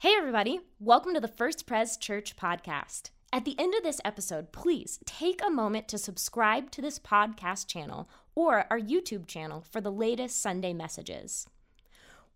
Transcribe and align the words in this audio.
Hey, 0.00 0.14
everybody. 0.16 0.60
Welcome 0.78 1.12
to 1.12 1.20
the 1.20 1.28
First 1.28 1.66
Pres 1.66 1.98
Church 1.98 2.34
podcast. 2.34 3.10
At 3.34 3.44
the 3.44 3.54
end 3.58 3.74
of 3.74 3.82
this 3.82 4.00
episode, 4.02 4.50
please 4.50 4.98
take 5.04 5.42
a 5.44 5.50
moment 5.50 5.88
to 5.88 5.98
subscribe 5.98 6.70
to 6.70 6.80
this 6.80 6.98
podcast 6.98 7.66
channel 7.66 8.08
or 8.34 8.64
our 8.70 8.80
YouTube 8.80 9.26
channel 9.26 9.62
for 9.70 9.82
the 9.82 9.92
latest 9.92 10.40
Sunday 10.40 10.72
messages. 10.72 11.46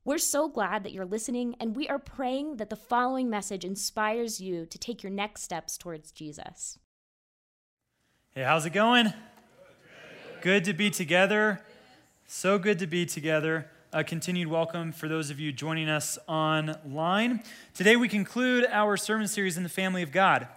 We're 0.04 0.18
so 0.18 0.46
glad 0.46 0.84
that 0.84 0.92
you're 0.92 1.06
listening, 1.06 1.56
and 1.58 1.74
we 1.74 1.88
are 1.88 1.98
praying 1.98 2.58
that 2.58 2.68
the 2.68 2.76
following 2.76 3.30
message 3.30 3.64
inspires 3.64 4.42
you 4.42 4.66
to 4.66 4.76
take 4.76 5.02
your 5.02 5.10
next 5.10 5.42
steps 5.42 5.78
towards 5.78 6.12
Jesus. 6.12 6.78
Hey, 8.34 8.42
how's 8.42 8.66
it 8.66 8.74
going? 8.74 9.14
Good 10.42 10.64
to 10.64 10.74
be 10.74 10.90
together. 10.90 11.62
So 12.26 12.58
good 12.58 12.78
to 12.80 12.86
be 12.86 13.06
together. 13.06 13.70
A 13.94 14.02
continued 14.02 14.48
welcome 14.48 14.90
for 14.90 15.06
those 15.06 15.30
of 15.30 15.38
you 15.38 15.52
joining 15.52 15.88
us 15.88 16.18
online. 16.26 17.44
Today 17.74 17.94
we 17.94 18.08
conclude 18.08 18.66
our 18.68 18.96
sermon 18.96 19.28
series 19.28 19.56
in 19.56 19.62
the 19.62 19.68
family 19.68 20.02
of 20.02 20.10
God, 20.10 20.48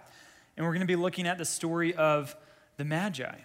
and 0.56 0.66
we're 0.66 0.72
going 0.72 0.80
to 0.80 0.88
be 0.88 0.96
looking 0.96 1.24
at 1.24 1.38
the 1.38 1.44
story 1.44 1.94
of 1.94 2.34
the 2.78 2.84
Magi, 2.84 3.36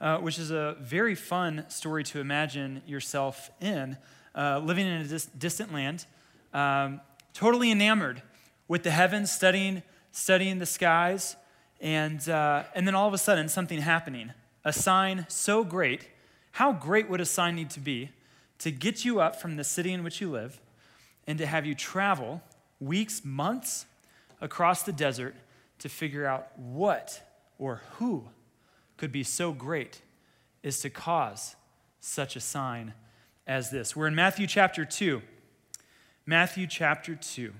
uh, 0.00 0.18
which 0.18 0.38
is 0.38 0.52
a 0.52 0.76
very 0.80 1.16
fun 1.16 1.64
story 1.68 2.04
to 2.04 2.20
imagine 2.20 2.80
yourself 2.86 3.50
in, 3.60 3.96
uh, 4.36 4.60
living 4.60 4.86
in 4.86 5.00
a 5.00 5.04
dis- 5.04 5.26
distant 5.26 5.72
land, 5.72 6.06
um, 6.52 7.00
totally 7.32 7.72
enamored 7.72 8.22
with 8.68 8.84
the 8.84 8.92
heavens, 8.92 9.32
studying, 9.32 9.82
studying 10.12 10.60
the 10.60 10.66
skies, 10.66 11.34
and, 11.80 12.28
uh, 12.28 12.62
and 12.76 12.86
then 12.86 12.94
all 12.94 13.08
of 13.08 13.14
a 13.14 13.18
sudden 13.18 13.48
something 13.48 13.80
happening. 13.80 14.32
A 14.64 14.72
sign 14.72 15.26
so 15.28 15.64
great. 15.64 16.08
How 16.52 16.72
great 16.72 17.10
would 17.10 17.20
a 17.20 17.26
sign 17.26 17.56
need 17.56 17.70
to 17.70 17.80
be? 17.80 18.10
To 18.58 18.70
get 18.70 19.04
you 19.04 19.20
up 19.20 19.36
from 19.40 19.56
the 19.56 19.64
city 19.64 19.92
in 19.92 20.04
which 20.04 20.20
you 20.20 20.30
live 20.30 20.60
and 21.26 21.38
to 21.38 21.46
have 21.46 21.66
you 21.66 21.74
travel 21.74 22.42
weeks, 22.80 23.24
months 23.24 23.86
across 24.40 24.82
the 24.82 24.92
desert 24.92 25.34
to 25.78 25.88
figure 25.88 26.26
out 26.26 26.56
what 26.58 27.22
or 27.58 27.82
who 27.98 28.24
could 28.96 29.12
be 29.12 29.22
so 29.22 29.52
great 29.52 30.02
is 30.62 30.80
to 30.80 30.90
cause 30.90 31.56
such 32.00 32.36
a 32.36 32.40
sign 32.40 32.94
as 33.46 33.70
this. 33.70 33.94
We're 33.94 34.06
in 34.06 34.14
Matthew 34.14 34.46
chapter 34.46 34.84
2. 34.84 35.22
Matthew 36.26 36.66
chapter 36.66 37.14
2. 37.14 37.52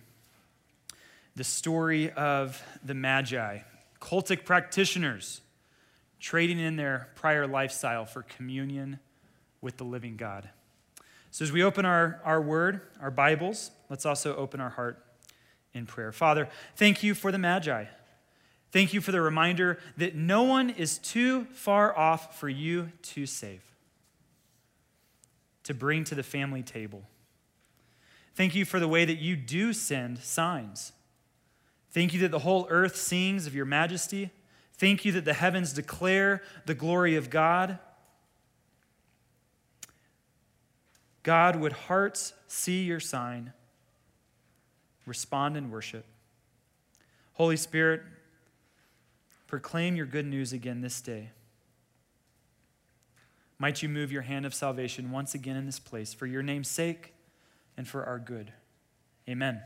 The 1.37 1.45
story 1.45 2.11
of 2.13 2.63
the 2.85 2.95
Magi, 2.95 3.59
cultic 4.01 4.45
practitioners 4.45 5.41
trading 6.21 6.59
in 6.59 6.77
their 6.77 7.09
prior 7.17 7.47
lifestyle 7.47 8.07
for 8.07 8.23
communion 8.23 8.99
with 9.61 9.77
the 9.77 9.85
living 9.85 10.17
God. 10.17 10.49
So, 11.35 11.43
as 11.43 11.51
we 11.51 11.65
open 11.65 11.85
our, 11.85 12.21
our 12.25 12.41
word, 12.41 12.81
our 13.01 13.11
Bibles, 13.11 13.73
let's 13.91 14.07
also 14.07 14.37
open 14.37 14.61
our 14.61 14.71
heart 14.71 15.05
in 15.73 15.85
prayer. 15.85 16.13
Father, 16.13 16.49
thank 16.77 17.03
you 17.03 17.13
for 17.13 17.33
the 17.33 17.39
Magi. 17.39 17.87
Thank 18.71 18.95
you 18.95 19.01
for 19.01 19.11
the 19.11 19.21
reminder 19.21 19.81
that 19.97 20.15
no 20.15 20.45
one 20.45 20.71
is 20.71 20.97
too 20.97 21.47
far 21.47 21.99
off 21.99 22.39
for 22.39 22.49
you 22.49 22.93
to 23.03 23.27
save, 23.27 23.65
to 25.65 25.75
bring 25.75 26.05
to 26.05 26.15
the 26.15 26.23
family 26.23 26.63
table. 26.63 27.03
Thank 28.37 28.55
you 28.55 28.65
for 28.65 28.79
the 28.79 28.87
way 28.87 29.05
that 29.05 29.19
you 29.19 29.35
do 29.35 29.73
send 29.73 30.21
signs. 30.21 30.93
Thank 31.91 32.15
you 32.15 32.21
that 32.21 32.31
the 32.31 32.39
whole 32.39 32.69
earth 32.71 32.95
sings 32.95 33.49
of 33.49 33.57
your 33.57 33.67
majesty. 33.67 34.31
Thank 34.75 35.05
you 35.05 35.11
that 35.11 35.25
the 35.25 35.35
heavens 35.35 35.73
declare 35.73 36.43
the 36.67 36.75
glory 36.75 37.17
of 37.17 37.29
God. 37.29 37.81
God, 41.25 41.57
would 41.57 41.73
hearts 41.73 42.35
see 42.47 42.85
your 42.85 43.01
sign, 43.01 43.53
respond 45.07 45.57
in 45.57 45.71
worship? 45.71 46.05
Holy 47.33 47.57
Spirit, 47.57 48.03
proclaim 49.49 49.97
your 49.97 50.07
good 50.07 50.27
news 50.27 50.53
again 50.53 50.83
this 50.83 51.01
day. 51.01 51.31
Might 53.59 53.83
you 53.83 53.89
move 53.89 54.13
your 54.13 54.23
hand 54.23 54.45
of 54.45 54.53
salvation 54.53 55.11
once 55.11 55.35
again 55.35 55.57
in 55.57 55.65
this 55.65 55.79
place 55.79 56.13
for 56.13 56.27
your 56.27 56.43
name's 56.43 56.69
sake 56.69 57.15
and 57.77 57.89
for 57.89 58.05
our 58.05 58.19
good. 58.19 58.53
Amen. 59.29 59.63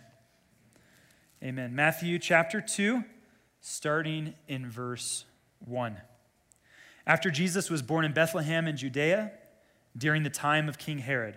Amen. 1.42 1.74
Matthew 1.74 2.20
chapter 2.20 2.60
2, 2.60 3.02
starting 3.60 4.34
in 4.46 4.70
verse 4.70 5.24
1. 5.64 5.96
After 7.04 7.30
Jesus 7.30 7.68
was 7.68 7.82
born 7.82 8.04
in 8.04 8.12
Bethlehem 8.12 8.68
in 8.68 8.76
Judea 8.76 9.32
during 9.96 10.22
the 10.22 10.30
time 10.30 10.68
of 10.68 10.78
King 10.78 10.98
Herod, 10.98 11.36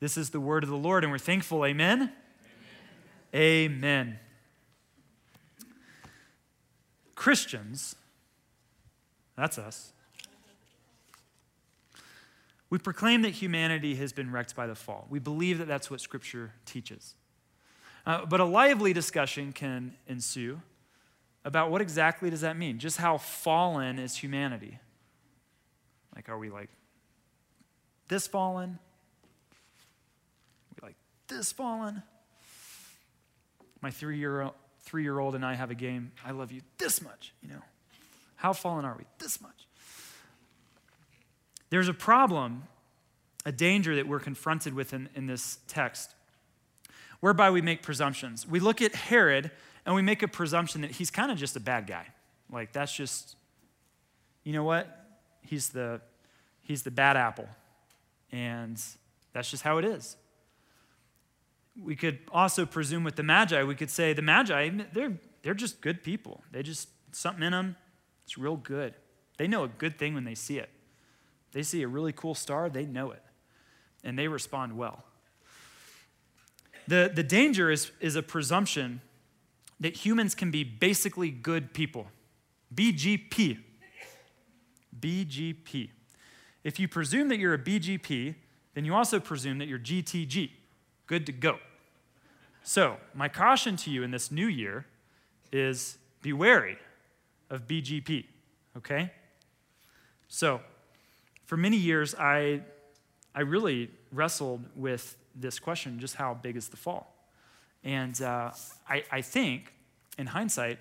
This 0.00 0.16
is 0.16 0.30
the 0.30 0.40
word 0.40 0.64
of 0.64 0.70
the 0.70 0.76
Lord, 0.76 1.04
and 1.04 1.12
we're 1.12 1.18
thankful. 1.18 1.64
Amen? 1.64 2.12
Amen. 3.34 3.74
Amen. 3.74 4.18
Christians, 7.14 7.96
that's 9.36 9.58
us. 9.58 9.92
We 12.70 12.78
proclaim 12.78 13.22
that 13.22 13.30
humanity 13.30 13.96
has 13.96 14.12
been 14.12 14.32
wrecked 14.32 14.56
by 14.56 14.66
the 14.66 14.74
fall. 14.74 15.06
We 15.10 15.18
believe 15.18 15.58
that 15.58 15.68
that's 15.68 15.90
what 15.90 16.00
Scripture 16.00 16.52
teaches. 16.64 17.14
Uh, 18.06 18.24
but 18.24 18.40
a 18.40 18.44
lively 18.44 18.94
discussion 18.94 19.52
can 19.52 19.94
ensue 20.06 20.62
about 21.44 21.70
what 21.70 21.82
exactly 21.82 22.30
does 22.30 22.40
that 22.40 22.56
mean? 22.56 22.78
Just 22.78 22.96
how 22.96 23.18
fallen 23.18 23.98
is 23.98 24.16
humanity? 24.16 24.78
Like, 26.14 26.28
are 26.28 26.38
we 26.38 26.48
like 26.48 26.70
this 28.08 28.26
fallen? 28.26 28.78
This 31.30 31.52
fallen. 31.52 32.02
My 33.80 33.90
three 33.90 34.18
year 34.18 34.50
three 34.82 35.02
year 35.02 35.18
old 35.18 35.34
and 35.34 35.44
I 35.44 35.54
have 35.54 35.70
a 35.70 35.74
game. 35.74 36.12
I 36.24 36.32
love 36.32 36.52
you 36.52 36.60
this 36.76 37.00
much, 37.00 37.32
you 37.42 37.48
know. 37.48 37.62
How 38.36 38.52
fallen 38.52 38.84
are 38.84 38.96
we? 38.98 39.04
This 39.18 39.40
much. 39.40 39.66
There's 41.70 41.88
a 41.88 41.94
problem, 41.94 42.64
a 43.46 43.52
danger 43.52 43.94
that 43.96 44.08
we're 44.08 44.20
confronted 44.20 44.74
with 44.74 44.92
in, 44.92 45.08
in 45.14 45.26
this 45.26 45.58
text, 45.68 46.14
whereby 47.20 47.50
we 47.50 47.62
make 47.62 47.82
presumptions. 47.82 48.46
We 48.46 48.58
look 48.58 48.82
at 48.82 48.94
Herod 48.94 49.50
and 49.86 49.94
we 49.94 50.02
make 50.02 50.22
a 50.22 50.28
presumption 50.28 50.80
that 50.80 50.90
he's 50.92 51.10
kind 51.10 51.30
of 51.30 51.38
just 51.38 51.54
a 51.56 51.60
bad 51.60 51.86
guy. 51.86 52.06
Like, 52.50 52.72
that's 52.72 52.92
just, 52.92 53.36
you 54.42 54.52
know 54.52 54.64
what? 54.64 55.06
He's 55.42 55.68
the, 55.68 56.00
he's 56.62 56.82
the 56.82 56.90
bad 56.90 57.16
apple. 57.16 57.48
And 58.32 58.80
that's 59.32 59.50
just 59.50 59.62
how 59.62 59.78
it 59.78 59.84
is. 59.84 60.16
We 61.78 61.96
could 61.96 62.18
also 62.32 62.66
presume 62.66 63.04
with 63.04 63.16
the 63.16 63.22
Magi, 63.22 63.62
we 63.64 63.74
could 63.74 63.90
say 63.90 64.12
the 64.12 64.22
Magi, 64.22 64.70
they're, 64.92 65.18
they're 65.42 65.54
just 65.54 65.80
good 65.80 66.02
people. 66.02 66.42
They 66.50 66.62
just, 66.62 66.88
something 67.12 67.42
in 67.42 67.52
them, 67.52 67.76
it's 68.22 68.36
real 68.36 68.56
good. 68.56 68.94
They 69.38 69.46
know 69.46 69.64
a 69.64 69.68
good 69.68 69.98
thing 69.98 70.14
when 70.14 70.24
they 70.24 70.34
see 70.34 70.58
it. 70.58 70.70
They 71.52 71.62
see 71.62 71.82
a 71.82 71.88
really 71.88 72.12
cool 72.12 72.34
star, 72.34 72.68
they 72.68 72.84
know 72.84 73.10
it, 73.10 73.22
and 74.04 74.18
they 74.18 74.28
respond 74.28 74.76
well. 74.76 75.04
The, 76.86 77.10
the 77.12 77.22
danger 77.22 77.70
is, 77.70 77.90
is 78.00 78.16
a 78.16 78.22
presumption 78.22 79.00
that 79.80 79.96
humans 79.96 80.34
can 80.34 80.50
be 80.50 80.64
basically 80.64 81.30
good 81.30 81.72
people. 81.72 82.08
BGP. 82.74 83.58
BGP. 84.98 85.90
If 86.62 86.78
you 86.78 86.88
presume 86.88 87.28
that 87.28 87.38
you're 87.38 87.54
a 87.54 87.58
BGP, 87.58 88.34
then 88.74 88.84
you 88.84 88.94
also 88.94 89.18
presume 89.18 89.58
that 89.58 89.68
you're 89.68 89.78
GTG, 89.78 90.50
good 91.10 91.26
to 91.26 91.32
go. 91.32 91.58
So, 92.62 92.96
my 93.14 93.26
caution 93.26 93.74
to 93.78 93.90
you 93.90 94.04
in 94.04 94.12
this 94.12 94.30
new 94.30 94.46
year 94.46 94.86
is 95.50 95.98
be 96.22 96.32
wary 96.32 96.78
of 97.50 97.66
BGP, 97.66 98.26
okay? 98.76 99.10
So, 100.28 100.60
for 101.46 101.56
many 101.56 101.76
years, 101.76 102.14
I, 102.14 102.60
I 103.34 103.40
really 103.40 103.90
wrestled 104.12 104.64
with 104.76 105.16
this 105.34 105.58
question 105.58 105.98
just 105.98 106.14
how 106.14 106.32
big 106.32 106.56
is 106.56 106.68
the 106.68 106.76
fall? 106.76 107.12
And 107.82 108.22
uh, 108.22 108.52
I, 108.88 109.02
I 109.10 109.20
think, 109.20 109.74
in 110.16 110.28
hindsight, 110.28 110.78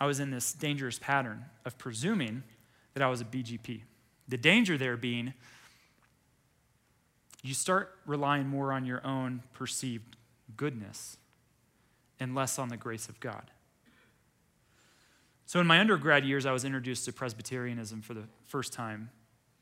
I 0.00 0.06
was 0.06 0.18
in 0.18 0.32
this 0.32 0.52
dangerous 0.52 0.98
pattern 0.98 1.44
of 1.64 1.78
presuming 1.78 2.42
that 2.94 3.04
I 3.04 3.08
was 3.08 3.20
a 3.20 3.24
BGP. 3.24 3.82
The 4.26 4.36
danger 4.36 4.76
there 4.76 4.96
being 4.96 5.34
you 7.42 7.54
start 7.54 7.94
relying 8.06 8.48
more 8.48 8.72
on 8.72 8.84
your 8.84 9.04
own 9.06 9.42
perceived 9.52 10.16
goodness 10.56 11.16
and 12.18 12.34
less 12.34 12.58
on 12.58 12.68
the 12.68 12.76
grace 12.76 13.08
of 13.08 13.20
God. 13.20 13.50
So, 15.46 15.60
in 15.60 15.66
my 15.66 15.80
undergrad 15.80 16.24
years, 16.24 16.44
I 16.44 16.52
was 16.52 16.64
introduced 16.64 17.04
to 17.06 17.12
Presbyterianism 17.12 18.02
for 18.02 18.12
the 18.12 18.24
first 18.46 18.72
time 18.72 19.10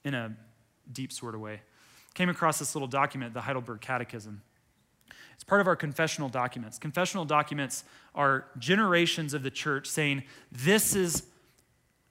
in 0.04 0.14
a 0.14 0.34
deep 0.92 1.12
sort 1.12 1.34
of 1.34 1.40
way. 1.40 1.60
Came 2.14 2.28
across 2.28 2.58
this 2.58 2.74
little 2.74 2.88
document, 2.88 3.34
the 3.34 3.42
Heidelberg 3.42 3.80
Catechism. 3.80 4.42
It's 5.34 5.44
part 5.44 5.60
of 5.60 5.66
our 5.66 5.76
confessional 5.76 6.28
documents. 6.28 6.78
Confessional 6.78 7.24
documents 7.24 7.84
are 8.14 8.46
generations 8.58 9.34
of 9.34 9.42
the 9.42 9.50
church 9.50 9.86
saying, 9.86 10.24
This 10.50 10.96
is 10.96 11.24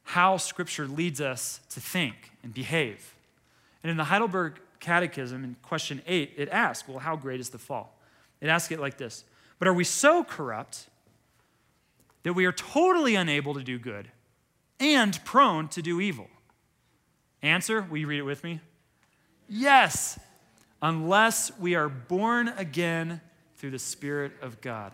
how 0.04 0.38
Scripture 0.38 0.88
leads 0.88 1.20
us 1.20 1.60
to 1.72 1.82
think 1.82 2.32
and 2.44 2.54
behave. 2.54 3.16
And 3.84 3.90
in 3.90 3.98
the 3.98 4.06
Heidelberg 4.06 4.62
Catechism, 4.86 5.44
in 5.44 5.56
question 5.64 6.04
eight, 6.06 6.34
it 6.38 6.48
asks, 6.50 6.88
Well, 6.88 7.00
how 7.00 7.16
great 7.16 7.40
is 7.40 7.50
the 7.50 7.58
fall? 7.58 7.98
It 8.40 8.50
asks 8.50 8.72
it 8.72 8.80
like 8.80 8.98
this 8.98 9.26
But 9.58 9.68
are 9.68 9.74
we 9.74 9.84
so 9.84 10.24
corrupt 10.24 10.86
that 12.22 12.34
we 12.34 12.46
are 12.46 12.52
totally 12.52 13.16
unable 13.16 13.56
to 13.56 13.64
do 13.64 13.80
good 13.80 14.12
and 14.80 15.20
prone 15.26 15.70
to 15.70 15.82
do 15.82 16.00
evil? 16.00 16.28
Answer, 17.42 17.82
will 17.82 17.98
you 17.98 18.06
read 18.06 18.20
it 18.20 18.26
with 18.26 18.44
me? 18.44 18.60
Yes, 19.50 20.20
unless 20.84 21.52
we 21.58 21.74
are 21.74 21.90
born 21.90 22.50
again 22.50 23.22
through 23.56 23.72
the 23.72 23.80
Spirit 23.80 24.34
of 24.44 24.62
God. 24.62 24.92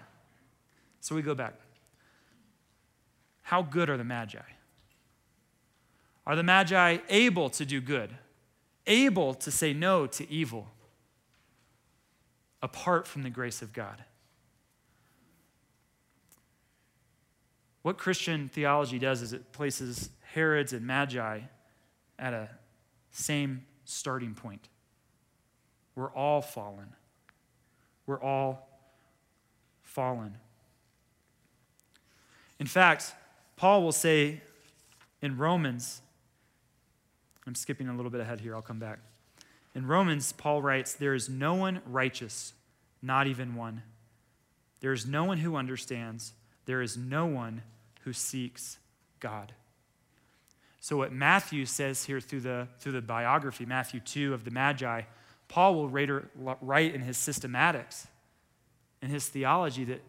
So 1.01 1.15
we 1.15 1.21
go 1.21 1.35
back. 1.35 1.55
How 3.41 3.61
good 3.61 3.89
are 3.89 3.97
the 3.97 4.05
Magi? 4.05 4.39
Are 6.25 6.35
the 6.38 6.43
Magi 6.43 6.99
able 7.09 7.49
to 7.49 7.65
do 7.65 7.81
good? 7.81 8.11
Able 8.88 9.33
to 9.36 9.51
say 9.51 9.74
no 9.74 10.07
to 10.07 10.30
evil 10.31 10.68
apart 12.62 13.07
from 13.07 13.24
the 13.24 13.30
grace 13.30 13.62
of 13.62 13.74
God. 13.74 14.04
What 17.81 17.98
Christian 17.98 18.48
theology 18.48 19.00
does 19.00 19.22
is 19.22 19.33
it 19.33 19.51
places 19.51 20.10
Herods 20.33 20.72
and 20.72 20.86
Magi 20.86 21.42
at 22.19 22.33
a 22.33 22.50
same 23.12 23.66
starting 23.86 24.33
point. 24.33 24.69
We're 25.95 26.12
all 26.12 26.42
fallen. 26.42 26.94
We're 28.06 28.22
all 28.22 28.69
fallen. 29.81 30.38
In 32.60 32.68
fact, 32.68 33.16
Paul 33.56 33.84
will 33.84 33.92
say 33.92 34.42
in 35.22 35.38
Romans 35.38 36.01
I'm 37.47 37.55
skipping 37.55 37.89
a 37.89 37.95
little 37.95 38.11
bit 38.11 38.21
ahead 38.21 38.41
here, 38.41 38.55
I'll 38.55 38.61
come 38.61 38.79
back. 38.79 38.99
In 39.73 39.88
Romans, 39.88 40.31
Paul 40.33 40.61
writes, 40.61 40.93
There 40.93 41.13
is 41.13 41.29
no 41.29 41.53
one 41.53 41.81
righteous, 41.85 42.53
not 43.01 43.27
even 43.27 43.55
one. 43.55 43.83
There 44.81 44.93
is 44.93 45.05
no 45.05 45.23
one 45.23 45.38
who 45.38 45.55
understands. 45.55 46.33
There 46.65 46.81
is 46.81 46.97
no 46.97 47.25
one 47.25 47.61
who 48.01 48.13
seeks 48.13 48.77
God. 49.19 49.53
So, 50.79 50.97
what 50.97 51.13
Matthew 51.13 51.65
says 51.65 52.05
here 52.05 52.19
through 52.19 52.41
the, 52.41 52.67
through 52.79 52.93
the 52.93 53.01
biography, 53.01 53.65
Matthew 53.65 53.99
2 53.99 54.33
of 54.33 54.43
the 54.43 54.51
Magi, 54.51 55.03
Paul 55.47 55.75
will 55.75 55.89
write 55.89 56.95
in 56.95 57.01
his 57.01 57.17
systematics, 57.17 58.07
in 59.01 59.09
his 59.09 59.27
theology, 59.27 59.83
that 59.85 60.01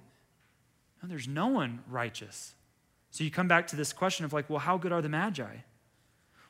no, 1.02 1.08
there's 1.08 1.28
no 1.28 1.48
one 1.48 1.80
righteous. 1.88 2.54
So, 3.10 3.22
you 3.22 3.30
come 3.30 3.48
back 3.48 3.66
to 3.68 3.76
this 3.76 3.92
question 3.92 4.24
of, 4.24 4.32
like, 4.32 4.48
well, 4.48 4.60
how 4.60 4.78
good 4.78 4.92
are 4.92 5.02
the 5.02 5.10
Magi? 5.10 5.56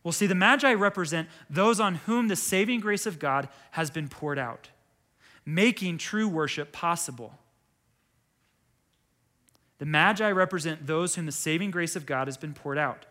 Well, 0.05 0.13
see, 0.13 0.27
the 0.27 0.35
Magi 0.35 0.73
represent 0.75 1.29
those 1.49 1.79
on 1.79 1.97
whom 1.97 2.29
the 2.29 2.37
saving 2.37 2.81
grace 2.81 3.07
of 3.07 3.19
God 3.19 3.49
has 3.73 3.91
been 3.91 4.09
poured 4.09 4.39
out, 4.39 4.71
making 5.47 5.99
true 5.99 6.29
worship 6.29 6.73
possible. 6.73 7.35
The 9.79 9.87
Magi 9.87 10.31
represent 10.31 10.87
those 10.87 11.15
whom 11.15 11.27
the 11.27 11.33
saving 11.33 11.71
grace 11.71 11.97
of 11.97 12.07
God 12.07 12.27
has 12.29 12.37
been 12.37 12.55
poured 12.55 12.79
out. 12.79 13.07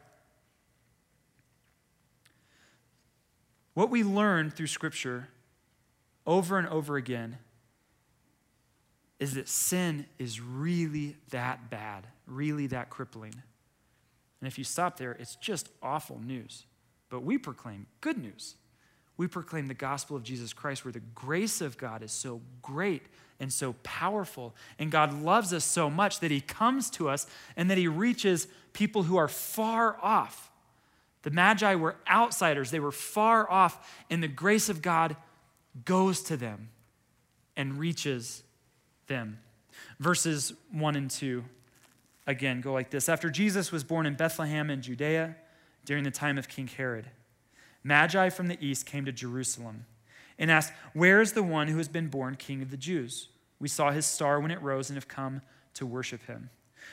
What 3.74 3.90
we 3.90 4.04
learn 4.04 4.52
through 4.52 4.68
Scripture 4.68 5.30
over 6.26 6.58
and 6.58 6.68
over 6.68 6.98
again 6.98 7.38
is 9.20 9.36
that 9.36 9.48
sin 9.48 10.06
is 10.18 10.42
really 10.42 11.16
that 11.30 11.70
bad, 11.70 12.08
really 12.26 12.68
that 12.68 12.90
crippling. 12.90 13.36
And 14.42 14.48
if 14.48 14.58
you 14.58 14.64
stop 14.64 14.98
there, 14.98 15.14
it's 15.14 15.36
just 15.36 15.70
awful 15.82 16.20
news. 16.20 16.66
But 17.12 17.24
we 17.24 17.38
proclaim 17.38 17.86
good 18.00 18.18
news. 18.18 18.56
We 19.18 19.28
proclaim 19.28 19.68
the 19.68 19.76
gospel 19.76 20.16
of 20.16 20.24
Jesus 20.24 20.54
Christ, 20.54 20.84
where 20.84 20.92
the 20.92 21.02
grace 21.14 21.62
of 21.62 21.78
God 21.78 22.02
is 22.02 22.12
so 22.12 22.42
great 22.64 23.04
and 23.40 23.54
so 23.54 23.76
powerful. 23.84 24.56
And 24.80 24.90
God 24.90 25.22
loves 25.22 25.54
us 25.54 25.66
so 25.66 25.92
much 25.92 26.22
that 26.22 26.32
He 26.32 26.42
comes 26.42 26.90
to 26.92 27.10
us 27.10 27.28
and 27.56 27.70
that 27.70 27.78
He 27.78 27.88
reaches 27.88 28.48
people 28.74 29.04
who 29.04 29.18
are 29.18 29.28
far 29.28 29.98
off. 30.02 30.50
The 31.24 31.30
Magi 31.30 31.76
were 31.76 31.98
outsiders, 32.10 32.72
they 32.72 32.80
were 32.80 32.92
far 32.92 33.48
off, 33.52 34.04
and 34.10 34.24
the 34.24 34.28
grace 34.28 34.70
of 34.70 34.82
God 34.82 35.16
goes 35.86 36.22
to 36.24 36.38
them 36.38 36.70
and 37.56 37.78
reaches 37.78 38.42
them. 39.08 39.38
Verses 40.00 40.54
1 40.72 40.96
and 40.96 41.12
2 41.12 41.44
again 42.26 42.62
go 42.62 42.74
like 42.74 42.90
this 42.90 43.10
After 43.10 43.30
Jesus 43.30 43.72
was 43.72 43.84
born 43.84 44.06
in 44.06 44.16
Bethlehem 44.16 44.70
in 44.70 44.82
Judea, 44.82 45.36
during 45.86 46.04
the 46.04 46.12
time 46.12 46.38
of 46.38 46.48
King 46.48 46.68
Herod. 46.68 47.08
Magi 47.84 48.30
from 48.30 48.48
the 48.48 48.64
east 48.64 48.86
came 48.86 49.06
to 49.06 49.12
Jerusalem 49.12 49.86
and 50.38 50.52
asked, 50.52 50.74
Where 50.94 51.22
is 51.22 51.34
the 51.34 51.44
one 51.44 51.68
who 51.68 51.78
has 51.78 51.88
been 51.88 52.08
born 52.08 52.36
king 52.36 52.62
of 52.62 52.72
the 52.72 52.78
Jews? 52.78 53.30
We 53.60 53.68
saw 53.68 53.92
his 53.92 54.06
star 54.06 54.40
when 54.40 54.52
it 54.52 54.62
rose 54.62 54.90
and 54.90 54.98
have 54.98 55.08
come 55.08 55.42
to 55.76 55.86
worship 55.86 56.26
him. 56.26 56.50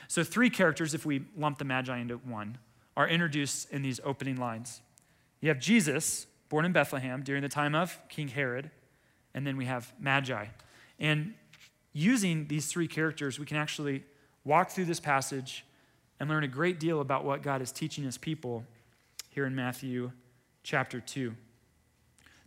So, 0.06 0.22
three 0.22 0.50
characters, 0.50 0.94
if 0.94 1.06
we 1.06 1.24
lump 1.36 1.58
the 1.58 1.64
Magi 1.64 1.96
into 1.96 2.16
one, 2.16 2.58
are 2.96 3.08
introduced 3.08 3.70
in 3.70 3.82
these 3.82 4.00
opening 4.04 4.36
lines. 4.36 4.80
You 5.40 5.48
have 5.48 5.60
Jesus, 5.60 6.26
born 6.48 6.64
in 6.64 6.72
Bethlehem 6.72 7.22
during 7.22 7.42
the 7.42 7.48
time 7.48 7.74
of 7.74 7.98
King 8.08 8.28
Herod, 8.28 8.70
and 9.34 9.46
then 9.46 9.56
we 9.56 9.66
have 9.66 9.92
Magi. 9.98 10.46
And 10.98 11.34
using 11.92 12.48
these 12.48 12.66
three 12.66 12.88
characters, 12.88 13.38
we 13.38 13.46
can 13.46 13.56
actually 13.56 14.04
walk 14.44 14.70
through 14.70 14.86
this 14.86 15.00
passage 15.00 15.64
and 16.18 16.28
learn 16.28 16.44
a 16.44 16.48
great 16.48 16.80
deal 16.80 17.00
about 17.00 17.24
what 17.24 17.42
God 17.42 17.62
is 17.62 17.70
teaching 17.70 18.04
his 18.04 18.18
people 18.18 18.64
here 19.38 19.46
in 19.46 19.54
Matthew 19.54 20.10
chapter 20.64 20.98
2. 20.98 21.28
So 21.28 21.34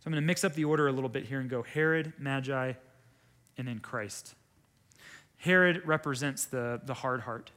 I'm 0.05 0.11
going 0.11 0.21
to 0.21 0.27
mix 0.27 0.43
up 0.43 0.55
the 0.55 0.65
order 0.65 0.89
a 0.89 0.91
little 0.91 1.09
bit 1.09 1.23
here 1.23 1.39
and 1.39 1.49
go 1.49 1.63
Herod, 1.63 2.11
Magi, 2.19 2.73
and 3.57 3.67
then 3.69 3.79
Christ. 3.79 4.35
Herod 5.37 5.83
represents 5.85 6.43
the, 6.43 6.81
the 6.83 6.95
hard 6.95 7.21
heart. 7.21 7.51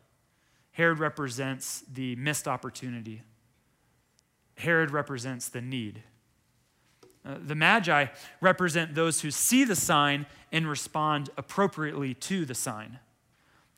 Herod 0.71 1.01
represents 1.01 1.83
the 1.93 2.15
missed 2.15 2.47
opportunity. 2.47 3.23
Herod 4.57 4.93
represents 4.93 5.49
the 5.49 5.61
need. 5.61 6.05
Uh, 7.27 7.35
the 7.45 7.57
Magi 7.57 8.07
represent 8.41 8.95
those 8.95 9.23
who 9.23 9.33
see 9.33 9.65
the 9.65 9.75
sign 9.75 10.27
and 10.53 10.69
respond 10.69 11.29
appropriately 11.37 12.15
to 12.15 12.45
the 12.45 12.55
sign. 12.55 13.01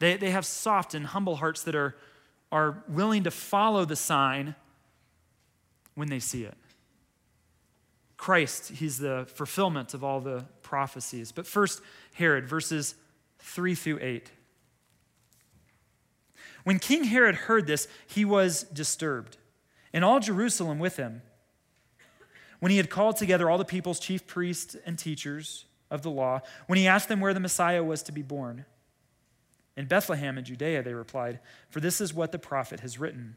They, 0.01 0.19
they 0.19 0.33
have 0.33 0.45
soft 0.45 0.93
and 0.93 1.07
humble 1.07 1.37
hearts 1.37 1.63
that 1.63 1.75
are, 1.75 1.97
are 2.53 2.85
willing 2.91 3.25
to 3.25 3.31
follow 3.31 3.87
the 3.87 3.97
sign 3.97 4.55
when 5.97 6.09
they 6.09 6.21
see 6.21 6.45
it. 6.45 6.55
Christ, 8.17 8.71
he's 8.71 8.99
the 8.99 9.27
fulfillment 9.35 9.93
of 9.93 10.05
all 10.05 10.21
the 10.21 10.45
prophecies. 10.63 11.33
But 11.33 11.47
first, 11.47 11.83
Herod, 12.15 12.49
verses 12.49 12.95
3 13.41 13.75
through 13.75 13.99
8. 14.01 14.31
When 16.65 16.79
King 16.79 17.05
Herod 17.05 17.35
heard 17.35 17.67
this, 17.67 17.89
he 18.07 18.25
was 18.25 18.63
disturbed, 18.65 19.37
and 19.93 20.05
all 20.05 20.21
Jerusalem 20.21 20.79
with 20.79 20.97
him. 20.97 21.23
When 22.59 22.71
he 22.71 22.79
had 22.79 22.91
called 22.91 23.17
together 23.17 23.51
all 23.51 23.59
the 23.59 23.65
people's 23.65 24.01
chief 24.01 24.27
priests 24.27 24.77
and 24.87 24.99
teachers 24.99 25.67
of 25.91 26.03
the 26.03 26.11
law, 26.11 26.41
when 26.67 26.79
he 26.79 26.87
asked 26.87 27.09
them 27.09 27.21
where 27.21 27.35
the 27.35 27.41
Messiah 27.41 27.85
was 27.85 28.03
to 28.05 28.13
be 28.13 28.23
born, 28.23 28.65
in 29.77 29.87
Bethlehem 29.87 30.39
in 30.39 30.45
Judea, 30.45 30.83
they 30.83 30.95
replied, 30.95 31.39
For 31.69 31.81
this 31.81 32.01
is 32.01 32.15
what 32.15 32.33
the 32.33 32.39
prophet 32.39 32.81
has 32.81 32.99
written. 32.99 33.37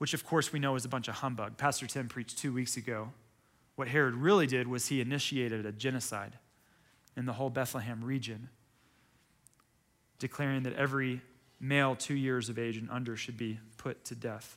which 0.00 0.14
of 0.14 0.24
course 0.24 0.50
we 0.50 0.58
know 0.58 0.76
is 0.76 0.86
a 0.86 0.88
bunch 0.88 1.08
of 1.08 1.16
humbug. 1.16 1.58
Pastor 1.58 1.86
Tim 1.86 2.08
preached 2.08 2.38
two 2.38 2.54
weeks 2.54 2.78
ago. 2.78 3.12
What 3.76 3.86
Herod 3.86 4.14
really 4.14 4.46
did 4.46 4.66
was 4.66 4.86
he 4.86 4.98
initiated 4.98 5.66
a 5.66 5.72
genocide 5.72 6.38
in 7.18 7.26
the 7.26 7.34
whole 7.34 7.50
Bethlehem 7.50 8.02
region, 8.02 8.48
declaring 10.18 10.62
that 10.62 10.72
every 10.72 11.20
male 11.60 11.94
two 11.94 12.14
years 12.14 12.48
of 12.48 12.58
age 12.58 12.78
and 12.78 12.88
under 12.90 13.14
should 13.14 13.36
be 13.36 13.60
put 13.76 14.02
to 14.06 14.14
death. 14.14 14.56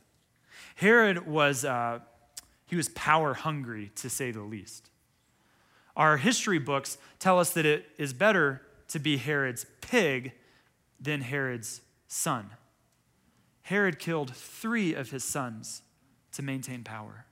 Herod 0.76 1.28
was, 1.28 1.66
uh, 1.66 2.00
he 2.66 2.78
was 2.78 2.88
power 2.88 3.34
hungry, 3.34 3.92
to 3.96 4.10
say 4.10 4.32
the 4.32 4.44
least. 4.44 4.92
Our 5.98 6.16
history 6.16 6.58
books 6.58 6.98
tell 7.20 7.38
us 7.38 7.50
that 7.50 7.66
it 7.66 7.88
is 7.98 8.14
better 8.14 8.62
to 8.88 8.98
be 9.00 9.18
Herod's 9.18 9.66
pig 9.82 10.32
than 11.02 11.20
Herod's 11.20 11.82
son. 12.08 12.50
Herod 13.64 13.98
killed 13.98 14.36
three 14.36 14.94
of 14.94 15.12
his 15.12 15.24
sons 15.24 15.82
to 16.34 16.42
maintain 16.42 16.84
power. 16.84 17.26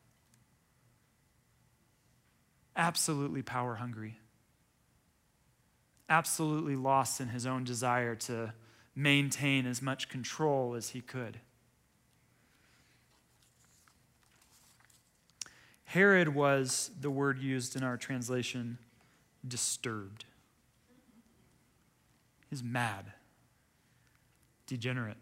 Absolutely 2.75 3.41
power 3.41 3.75
hungry. 3.75 4.17
Absolutely 6.07 6.75
lost 6.75 7.19
in 7.19 7.29
his 7.29 7.45
own 7.45 7.63
desire 7.63 8.15
to 8.15 8.53
maintain 8.95 9.65
as 9.65 9.81
much 9.81 10.09
control 10.09 10.73
as 10.73 10.89
he 10.89 11.01
could. 11.01 11.39
Herod 15.85 16.29
was 16.29 16.91
the 16.99 17.11
word 17.11 17.39
used 17.39 17.75
in 17.75 17.83
our 17.83 17.97
translation 17.97 18.77
disturbed. 19.45 20.23
He's 22.49 22.63
mad, 22.63 23.11
degenerate. 24.67 25.17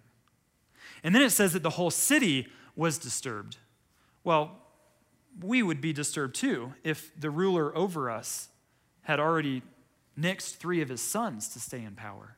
And 1.03 1.13
then 1.15 1.21
it 1.21 1.31
says 1.31 1.53
that 1.53 1.63
the 1.63 1.71
whole 1.71 1.91
city 1.91 2.47
was 2.75 2.97
disturbed. 2.97 3.57
Well, 4.23 4.57
we 5.41 5.63
would 5.63 5.81
be 5.81 5.93
disturbed 5.93 6.35
too 6.35 6.73
if 6.83 7.11
the 7.19 7.29
ruler 7.29 7.75
over 7.77 8.09
us 8.09 8.49
had 9.03 9.19
already 9.19 9.61
nixed 10.17 10.55
three 10.55 10.81
of 10.81 10.89
his 10.89 11.01
sons 11.01 11.47
to 11.49 11.59
stay 11.59 11.83
in 11.83 11.95
power. 11.95 12.35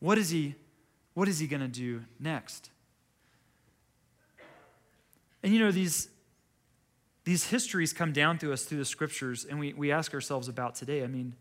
What 0.00 0.18
is 0.18 0.30
he, 0.30 0.54
what 1.14 1.28
is 1.28 1.38
he 1.38 1.46
going 1.46 1.60
to 1.60 1.68
do 1.68 2.04
next? 2.18 2.70
And 5.42 5.52
you 5.52 5.58
know, 5.58 5.70
these, 5.70 6.08
these 7.24 7.46
histories 7.46 7.92
come 7.92 8.12
down 8.12 8.38
to 8.38 8.52
us 8.52 8.64
through 8.64 8.78
the 8.78 8.84
scriptures, 8.84 9.44
and 9.44 9.58
we, 9.58 9.72
we 9.72 9.92
ask 9.92 10.12
ourselves 10.12 10.48
about 10.48 10.74
today. 10.74 11.04
I 11.04 11.06
mean, 11.06 11.34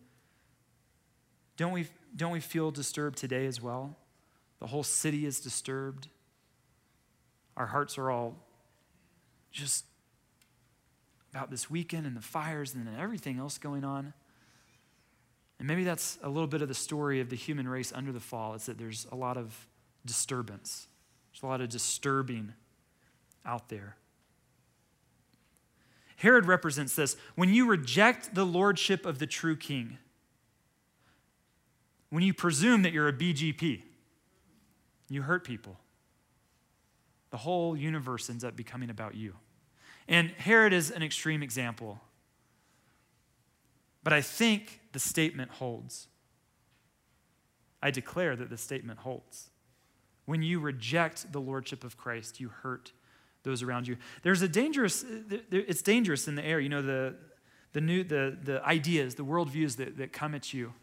don't 1.57 1.71
we, 1.71 1.87
don't 2.15 2.31
we 2.31 2.39
feel 2.39 2.71
disturbed 2.71 3.17
today 3.17 3.45
as 3.45 3.61
well? 3.61 3.95
The 4.59 4.67
whole 4.67 4.83
city 4.83 5.25
is 5.25 5.39
disturbed. 5.39 6.07
Our 7.55 7.67
hearts 7.67 7.97
are 7.97 8.11
all 8.11 8.35
just 9.51 9.85
about 11.31 11.49
this 11.49 11.69
weekend 11.69 12.05
and 12.05 12.15
the 12.15 12.21
fires 12.21 12.73
and 12.73 12.87
everything 12.97 13.39
else 13.39 13.57
going 13.57 13.83
on. 13.83 14.13
And 15.59 15.67
maybe 15.67 15.83
that's 15.83 16.17
a 16.23 16.29
little 16.29 16.47
bit 16.47 16.61
of 16.61 16.67
the 16.67 16.73
story 16.73 17.19
of 17.19 17.29
the 17.29 17.35
human 17.35 17.67
race 17.67 17.91
under 17.93 18.11
the 18.11 18.19
fall. 18.19 18.53
It's 18.53 18.65
that 18.67 18.77
there's 18.77 19.05
a 19.11 19.15
lot 19.15 19.37
of 19.37 19.67
disturbance, 20.05 20.87
there's 21.31 21.43
a 21.43 21.47
lot 21.47 21.61
of 21.61 21.69
disturbing 21.69 22.53
out 23.45 23.69
there. 23.69 23.95
Herod 26.17 26.45
represents 26.45 26.95
this. 26.95 27.15
When 27.35 27.53
you 27.53 27.65
reject 27.65 28.35
the 28.35 28.45
lordship 28.45 29.05
of 29.05 29.19
the 29.19 29.27
true 29.27 29.55
king, 29.55 29.97
when 32.09 32.23
you 32.23 32.33
presume 32.33 32.81
that 32.81 32.91
you're 32.91 33.07
a 33.07 33.13
BGP, 33.13 33.83
you 35.09 35.23
hurt 35.23 35.43
people 35.43 35.77
the 37.31 37.37
whole 37.37 37.77
universe 37.77 38.29
ends 38.29 38.43
up 38.43 38.55
becoming 38.55 38.89
about 38.89 39.15
you. 39.15 39.35
And 40.07 40.31
Herod 40.31 40.73
is 40.73 40.89
an 40.89 41.03
extreme 41.03 41.43
example. 41.43 42.01
But 44.03 44.13
I 44.13 44.21
think 44.21 44.79
the 44.93 44.99
statement 44.99 45.51
holds. 45.51 46.07
I 47.81 47.91
declare 47.91 48.35
that 48.35 48.49
the 48.49 48.57
statement 48.57 48.99
holds. 48.99 49.49
When 50.25 50.41
you 50.41 50.59
reject 50.59 51.31
the 51.31 51.39
lordship 51.39 51.83
of 51.83 51.97
Christ, 51.97 52.39
you 52.39 52.49
hurt 52.49 52.91
those 53.43 53.61
around 53.61 53.87
you. 53.87 53.97
There's 54.23 54.41
a 54.41 54.47
dangerous, 54.47 55.05
it's 55.51 55.81
dangerous 55.81 56.27
in 56.27 56.35
the 56.35 56.43
air. 56.43 56.59
You 56.59 56.69
know, 56.69 56.81
the, 56.81 57.15
the, 57.73 57.81
new, 57.81 58.03
the, 58.03 58.37
the 58.43 58.63
ideas, 58.65 59.15
the 59.15 59.23
worldviews 59.23 59.77
that, 59.77 59.97
that 59.97 60.11
come 60.11 60.33
at 60.33 60.53
you. 60.53 60.73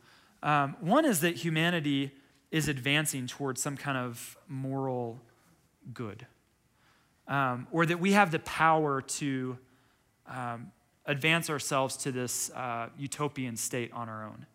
Um, 0.42 0.76
one 0.80 1.04
is 1.04 1.20
that 1.20 1.36
humanity 1.36 2.12
is 2.50 2.68
advancing 2.68 3.26
towards 3.26 3.60
some 3.60 3.76
kind 3.76 3.98
of 3.98 4.36
moral 4.48 5.20
good 5.92 6.26
um, 7.28 7.66
or 7.72 7.86
that 7.86 7.98
we 7.98 8.12
have 8.12 8.30
the 8.30 8.38
power 8.40 9.00
to 9.00 9.58
um, 10.28 10.70
advance 11.06 11.50
ourselves 11.50 11.96
to 11.96 12.12
this 12.12 12.50
uh, 12.50 12.88
utopian 12.98 13.56
state 13.56 13.92
on 13.92 14.08
our 14.08 14.24
own. 14.24 14.46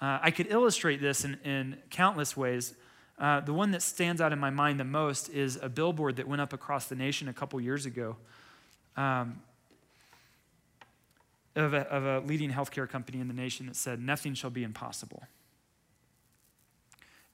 Uh, 0.00 0.18
I 0.22 0.30
could 0.30 0.48
illustrate 0.50 1.00
this 1.00 1.24
in, 1.24 1.38
in 1.44 1.78
countless 1.90 2.36
ways. 2.36 2.74
Uh, 3.18 3.40
the 3.40 3.52
one 3.52 3.70
that 3.70 3.82
stands 3.82 4.20
out 4.20 4.32
in 4.32 4.38
my 4.38 4.50
mind 4.50 4.78
the 4.78 4.84
most 4.84 5.30
is 5.30 5.58
a 5.62 5.68
billboard 5.68 6.16
that 6.16 6.28
went 6.28 6.42
up 6.42 6.52
across 6.52 6.86
the 6.86 6.94
nation 6.94 7.28
a 7.28 7.32
couple 7.32 7.58
years 7.60 7.86
ago 7.86 8.16
um, 8.96 9.40
of, 11.54 11.72
a, 11.72 11.80
of 11.88 12.04
a 12.04 12.26
leading 12.26 12.50
healthcare 12.50 12.88
company 12.88 13.20
in 13.20 13.28
the 13.28 13.34
nation 13.34 13.66
that 13.66 13.76
said, 13.76 14.00
Nothing 14.00 14.34
shall 14.34 14.50
be 14.50 14.62
impossible. 14.62 15.22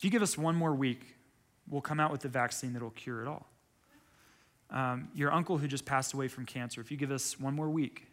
If 0.03 0.05
you 0.05 0.11
give 0.11 0.23
us 0.23 0.37
one 0.37 0.57
more 0.57 0.75
week, 0.75 1.15
we'll 1.71 1.81
come 1.81 2.01
out 2.01 2.11
with 2.11 2.23
the 2.23 2.29
vaccine 2.29 2.73
that 2.73 2.83
will 2.83 2.91
cure 2.91 3.23
it 3.23 3.29
all 3.29 3.47
um, 4.73 5.09
your 5.15 5.33
uncle 5.33 5.59
who 5.59 5.69
just 5.69 5.85
passed 5.85 6.15
away 6.15 6.29
from 6.29 6.47
cancer, 6.47 6.81
if 6.81 6.91
you 6.91 6.97
give 6.97 7.11
us 7.11 7.39
one 7.39 7.55
more 7.55 7.69
week, 7.69 8.07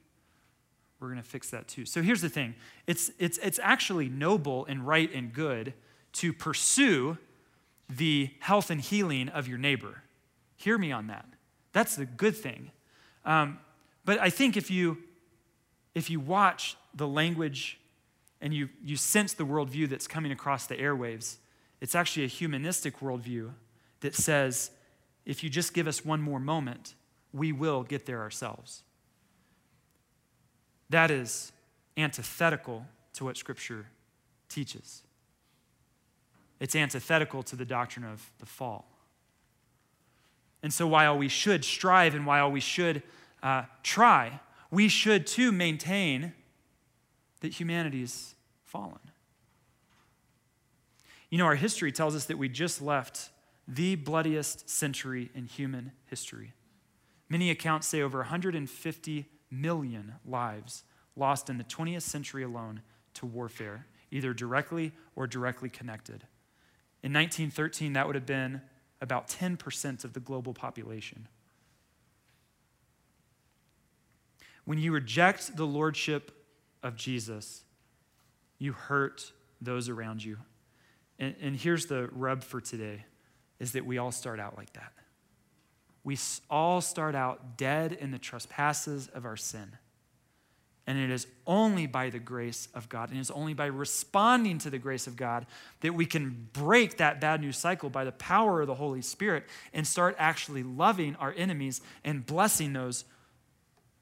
we're 1.00 1.08
going 1.08 1.22
to 1.22 1.28
fix 1.28 1.50
that 1.52 1.68
too. 1.70 1.86
So 1.86 2.02
here's 2.02 2.22
the 2.22 2.30
thing 2.30 2.54
it's, 2.86 3.10
it's, 3.18 3.38
it's 3.38 3.60
actually 3.64 4.10
noble 4.10 4.66
and 4.66 4.86
right 4.86 5.12
and 5.14 5.34
good 5.34 5.74
to 6.14 6.34
pursue 6.34 7.18
the 7.90 8.30
health 8.40 8.70
and 8.70 8.82
healing 8.82 9.30
of 9.30 9.48
your 9.48 9.58
neighbor. 9.58 10.04
Hear 10.58 10.78
me 10.78 10.92
on 10.92 11.08
that. 11.08 11.26
That's 11.72 11.96
the 11.96 12.06
good 12.06 12.36
thing. 12.36 12.72
Um, 13.24 13.60
but 14.04 14.20
I 14.20 14.30
think 14.30 14.58
if 14.58 14.70
you, 14.70 14.98
if 15.96 16.10
you 16.10 16.20
watch 16.20 16.76
the 16.94 17.08
language 17.08 17.80
and 18.42 18.54
you, 18.54 18.70
you 18.84 18.98
sense 18.98 19.34
the 19.34 19.46
worldview 19.46 19.88
that's 19.88 20.08
coming 20.08 20.32
across 20.32 20.68
the 20.68 20.76
airwaves, 20.76 21.38
it's 21.82 21.96
actually 21.96 22.26
a 22.26 22.28
humanistic 22.28 23.00
worldview 23.00 23.52
that 24.02 24.16
says 24.16 24.72
if 25.26 25.44
you 25.44 25.50
just 25.50 25.74
give 25.74 25.88
us 25.88 26.04
one 26.04 26.22
more 26.22 26.40
moment, 26.40 26.96
we 27.34 27.52
will 27.52 27.84
get 27.84 28.06
there 28.06 28.22
ourselves. 28.22 28.84
That 30.90 31.12
is 31.12 31.52
antithetical 31.98 32.86
to 33.14 33.26
what 33.26 33.38
Scripture 33.38 33.86
teaches. 34.48 35.04
It's 36.60 36.76
antithetical 36.76 37.44
to 37.44 37.56
the 37.56 37.66
doctrine 37.66 38.06
of 38.06 38.32
the 38.40 38.46
fall. 38.46 38.86
And 40.62 40.74
so, 40.74 40.88
while 40.88 41.18
we 41.18 41.30
should 41.30 41.64
strive 41.64 42.16
and 42.16 42.26
while 42.26 42.52
we 42.52 42.60
should 42.60 43.02
uh, 43.42 43.64
try, 43.84 44.42
we 44.72 44.90
should 44.90 45.26
too 45.26 45.52
maintain 45.52 46.34
that 47.40 47.54
humanity's 47.54 48.36
fallen. 48.66 49.00
You 51.30 51.38
know, 51.38 51.46
our 51.46 51.56
history 51.56 51.92
tells 51.92 52.16
us 52.16 52.26
that 52.26 52.38
we 52.38 52.50
just 52.50 52.82
left 52.82 53.30
the 53.68 53.96
bloodiest 53.96 54.70
century 54.70 55.30
in 55.36 55.46
human 55.46 55.92
history. 56.08 56.54
Many 57.30 57.52
accounts 57.52 57.88
say 57.88 58.02
over 58.02 58.18
150 58.20 59.26
million 59.52 60.16
lives 60.26 60.84
lost 61.16 61.50
in 61.50 61.58
the 61.58 61.64
20th 61.64 62.02
century 62.02 62.44
alone 62.44 62.82
to 63.16 63.26
warfare. 63.26 63.86
either 64.12 64.34
directly 64.34 64.92
or 65.16 65.28
directly 65.28 65.70
connected. 65.70 66.26
In 67.04 67.14
1913, 67.14 67.94
that 67.94 68.08
would 68.08 68.16
have 68.16 68.26
been 68.26 68.62
about 69.02 69.28
10% 69.28 70.04
of 70.04 70.14
the 70.14 70.20
global 70.20 70.54
population. 70.54 71.28
When 74.66 74.78
you 74.78 74.92
reject 74.92 75.56
the 75.56 75.66
lordship 75.66 76.32
of 76.84 76.96
Jesus, 76.96 77.64
you 78.58 78.74
hurt 78.74 79.32
those 79.62 79.90
around 79.90 80.24
you. 80.24 80.38
And, 81.20 81.36
and 81.42 81.56
here's 81.56 81.86
the 81.86 82.10
rub 82.12 82.44
for 82.44 82.62
today 82.62 83.06
is 83.60 83.74
that 83.74 83.86
we 83.86 83.98
all 83.98 84.12
start 84.12 84.40
out 84.40 84.58
like 84.58 84.74
that. 84.74 84.94
We 86.04 86.18
all 86.50 86.82
start 86.82 87.14
out 87.14 87.58
dead 87.58 87.92
in 87.92 88.12
the 88.12 88.18
trespasses 88.18 89.10
of 89.10 89.26
our 89.26 89.36
sin. 89.36 89.78
And 90.88 90.98
it 90.98 91.12
is 91.12 91.28
only 91.46 91.86
by 91.86 92.10
the 92.10 92.18
grace 92.18 92.68
of 92.74 92.90
God, 92.90 93.10
and 93.10 93.20
it 93.20 93.22
is 93.22 93.30
only 93.30 93.54
by 93.54 93.68
responding 93.68 94.58
to 94.60 94.72
the 94.72 94.80
grace 94.80 95.06
of 95.06 95.16
God 95.16 95.46
that 95.82 95.94
we 95.94 96.08
can 96.08 96.48
break 96.52 96.98
that 96.98 97.22
bad 97.22 97.42
news 97.42 97.58
cycle 97.58 97.92
by 97.92 98.06
the 98.06 98.12
power 98.14 98.62
of 98.62 98.68
the 98.68 98.74
Holy 98.74 99.04
Spirit 99.04 99.44
and 99.72 99.86
start 99.86 100.16
actually 100.18 100.64
loving 100.64 101.16
our 101.18 101.32
enemies 101.38 101.82
and 102.04 102.26
blessing 102.26 102.74
those 102.74 103.06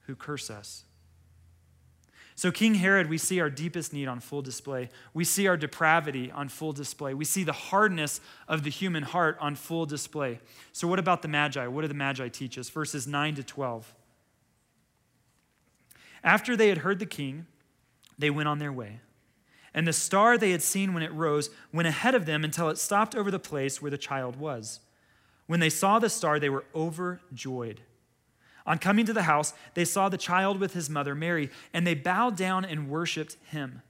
who 0.05 0.15
curse 0.15 0.49
us. 0.49 0.85
So, 2.37 2.51
King 2.51 2.75
Herod, 2.75 3.09
we 3.09 3.17
see 3.17 3.39
our 3.39 3.49
deepest 3.49 3.93
need 3.93 4.07
on 4.07 4.19
full 4.19 4.43
display. 4.43 4.89
We 5.11 5.23
see 5.23 5.47
our 5.47 5.57
depravity 5.57 6.29
on 6.29 6.49
full 6.49 6.71
display. 6.71 7.15
We 7.15 7.25
see 7.25 7.43
the 7.43 7.51
hardness 7.51 8.21
of 8.47 8.63
the 8.63 8.69
human 8.69 9.01
heart 9.01 9.39
on 9.41 9.55
full 9.55 9.87
display. 9.87 10.39
So, 10.71 10.87
what 10.87 10.99
about 10.99 11.23
the 11.23 11.27
Magi? 11.27 11.65
What 11.65 11.81
do 11.81 11.87
the 11.87 11.95
Magi 11.95 12.27
teach 12.29 12.59
us? 12.59 12.69
Verses 12.69 13.07
9 13.07 13.33
to 13.35 13.43
12. 13.43 13.91
After 16.23 16.55
they 16.55 16.69
had 16.69 16.79
heard 16.79 16.99
the 16.99 17.07
king, 17.07 17.47
they 18.19 18.29
went 18.29 18.47
on 18.47 18.59
their 18.59 18.71
way. 18.71 18.99
And 19.73 19.87
the 19.87 19.93
star 19.93 20.37
they 20.37 20.51
had 20.51 20.61
seen 20.61 20.93
when 20.93 21.01
it 21.01 21.13
rose 21.13 21.49
went 21.73 21.87
ahead 21.87 22.13
of 22.13 22.27
them 22.27 22.43
until 22.43 22.69
it 22.69 22.77
stopped 22.77 23.15
over 23.15 23.31
the 23.31 23.39
place 23.39 23.81
where 23.81 23.89
the 23.91 23.97
child 23.97 24.35
was. 24.35 24.79
When 25.47 25.59
they 25.59 25.71
saw 25.71 25.97
the 25.97 26.09
star, 26.09 26.39
they 26.39 26.49
were 26.49 26.65
overjoyed. 26.75 27.81
On 28.67 28.77
coming 28.77 29.05
to 29.05 29.13
the 29.13 29.23
house, 29.23 29.53
they 29.73 29.85
saw 29.85 30.09
the 30.09 30.17
child 30.17 30.59
with 30.59 30.73
his 30.73 30.89
mother 30.89 31.15
Mary, 31.15 31.49
and 31.73 31.87
they 31.87 31.95
bowed 31.95 32.35
down 32.35 32.65
and 32.65 32.89
worshiped 32.89 33.37
him. 33.49 33.81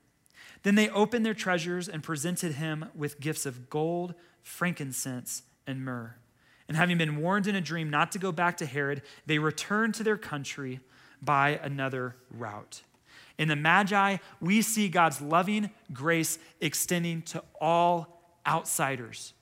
Then 0.63 0.75
they 0.75 0.89
opened 0.89 1.25
their 1.25 1.33
treasures 1.33 1.89
and 1.89 2.03
presented 2.03 2.53
him 2.53 2.85
with 2.95 3.19
gifts 3.19 3.45
of 3.45 3.69
gold, 3.69 4.13
frankincense, 4.43 5.41
and 5.65 5.83
myrrh. 5.83 6.15
And 6.67 6.77
having 6.77 6.97
been 6.97 7.17
warned 7.17 7.47
in 7.47 7.55
a 7.55 7.61
dream 7.61 7.89
not 7.89 8.11
to 8.11 8.19
go 8.19 8.31
back 8.31 8.57
to 8.57 8.65
Herod, 8.65 9.01
they 9.25 9.39
returned 9.39 9.95
to 9.95 10.03
their 10.03 10.17
country 10.17 10.79
by 11.21 11.59
another 11.63 12.15
route. 12.29 12.81
In 13.37 13.47
the 13.47 13.55
Magi, 13.55 14.17
we 14.39 14.61
see 14.61 14.89
God's 14.89 15.21
loving 15.21 15.71
grace 15.93 16.37
extending 16.59 17.21
to 17.23 17.43
all 17.59 18.21
outsiders. 18.45 19.33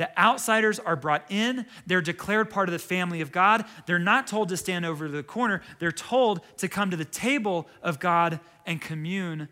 The 0.00 0.18
outsiders 0.18 0.78
are 0.78 0.96
brought 0.96 1.26
in. 1.28 1.66
They're 1.86 2.00
declared 2.00 2.48
part 2.48 2.70
of 2.70 2.72
the 2.72 2.78
family 2.78 3.20
of 3.20 3.32
God. 3.32 3.66
They're 3.84 3.98
not 3.98 4.26
told 4.26 4.48
to 4.48 4.56
stand 4.56 4.86
over 4.86 5.08
the 5.08 5.22
corner. 5.22 5.60
They're 5.78 5.92
told 5.92 6.40
to 6.56 6.68
come 6.68 6.90
to 6.90 6.96
the 6.96 7.04
table 7.04 7.68
of 7.82 8.00
God 8.00 8.40
and 8.64 8.80
commune 8.80 9.50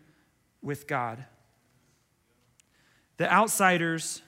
with 0.63 0.87
God. 0.87 1.23
The 3.17 3.31
outsiders 3.31 4.23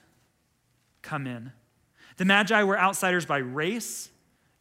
come 1.02 1.26
in. 1.26 1.50
The 2.18 2.24
Magi 2.24 2.62
were 2.62 2.78
outsiders 2.78 3.26
by 3.26 3.38
race, 3.38 4.08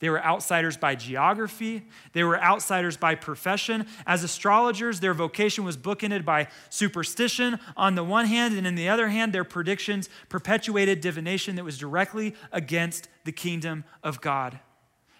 they 0.01 0.09
were 0.09 0.21
outsiders 0.21 0.77
by 0.77 0.95
geography. 0.95 1.83
They 2.13 2.23
were 2.23 2.41
outsiders 2.41 2.97
by 2.97 3.13
profession. 3.13 3.85
As 4.07 4.23
astrologers, 4.23 4.99
their 4.99 5.13
vocation 5.13 5.63
was 5.63 5.77
bookended 5.77 6.25
by 6.25 6.47
superstition 6.71 7.59
on 7.77 7.93
the 7.93 8.03
one 8.03 8.25
hand, 8.25 8.57
and 8.57 8.65
in 8.65 8.73
the 8.73 8.89
other 8.89 9.09
hand, 9.09 9.31
their 9.31 9.43
predictions 9.43 10.09
perpetuated 10.27 11.01
divination 11.01 11.55
that 11.55 11.63
was 11.63 11.77
directly 11.77 12.33
against 12.51 13.09
the 13.25 13.31
kingdom 13.31 13.83
of 14.03 14.19
God. 14.21 14.59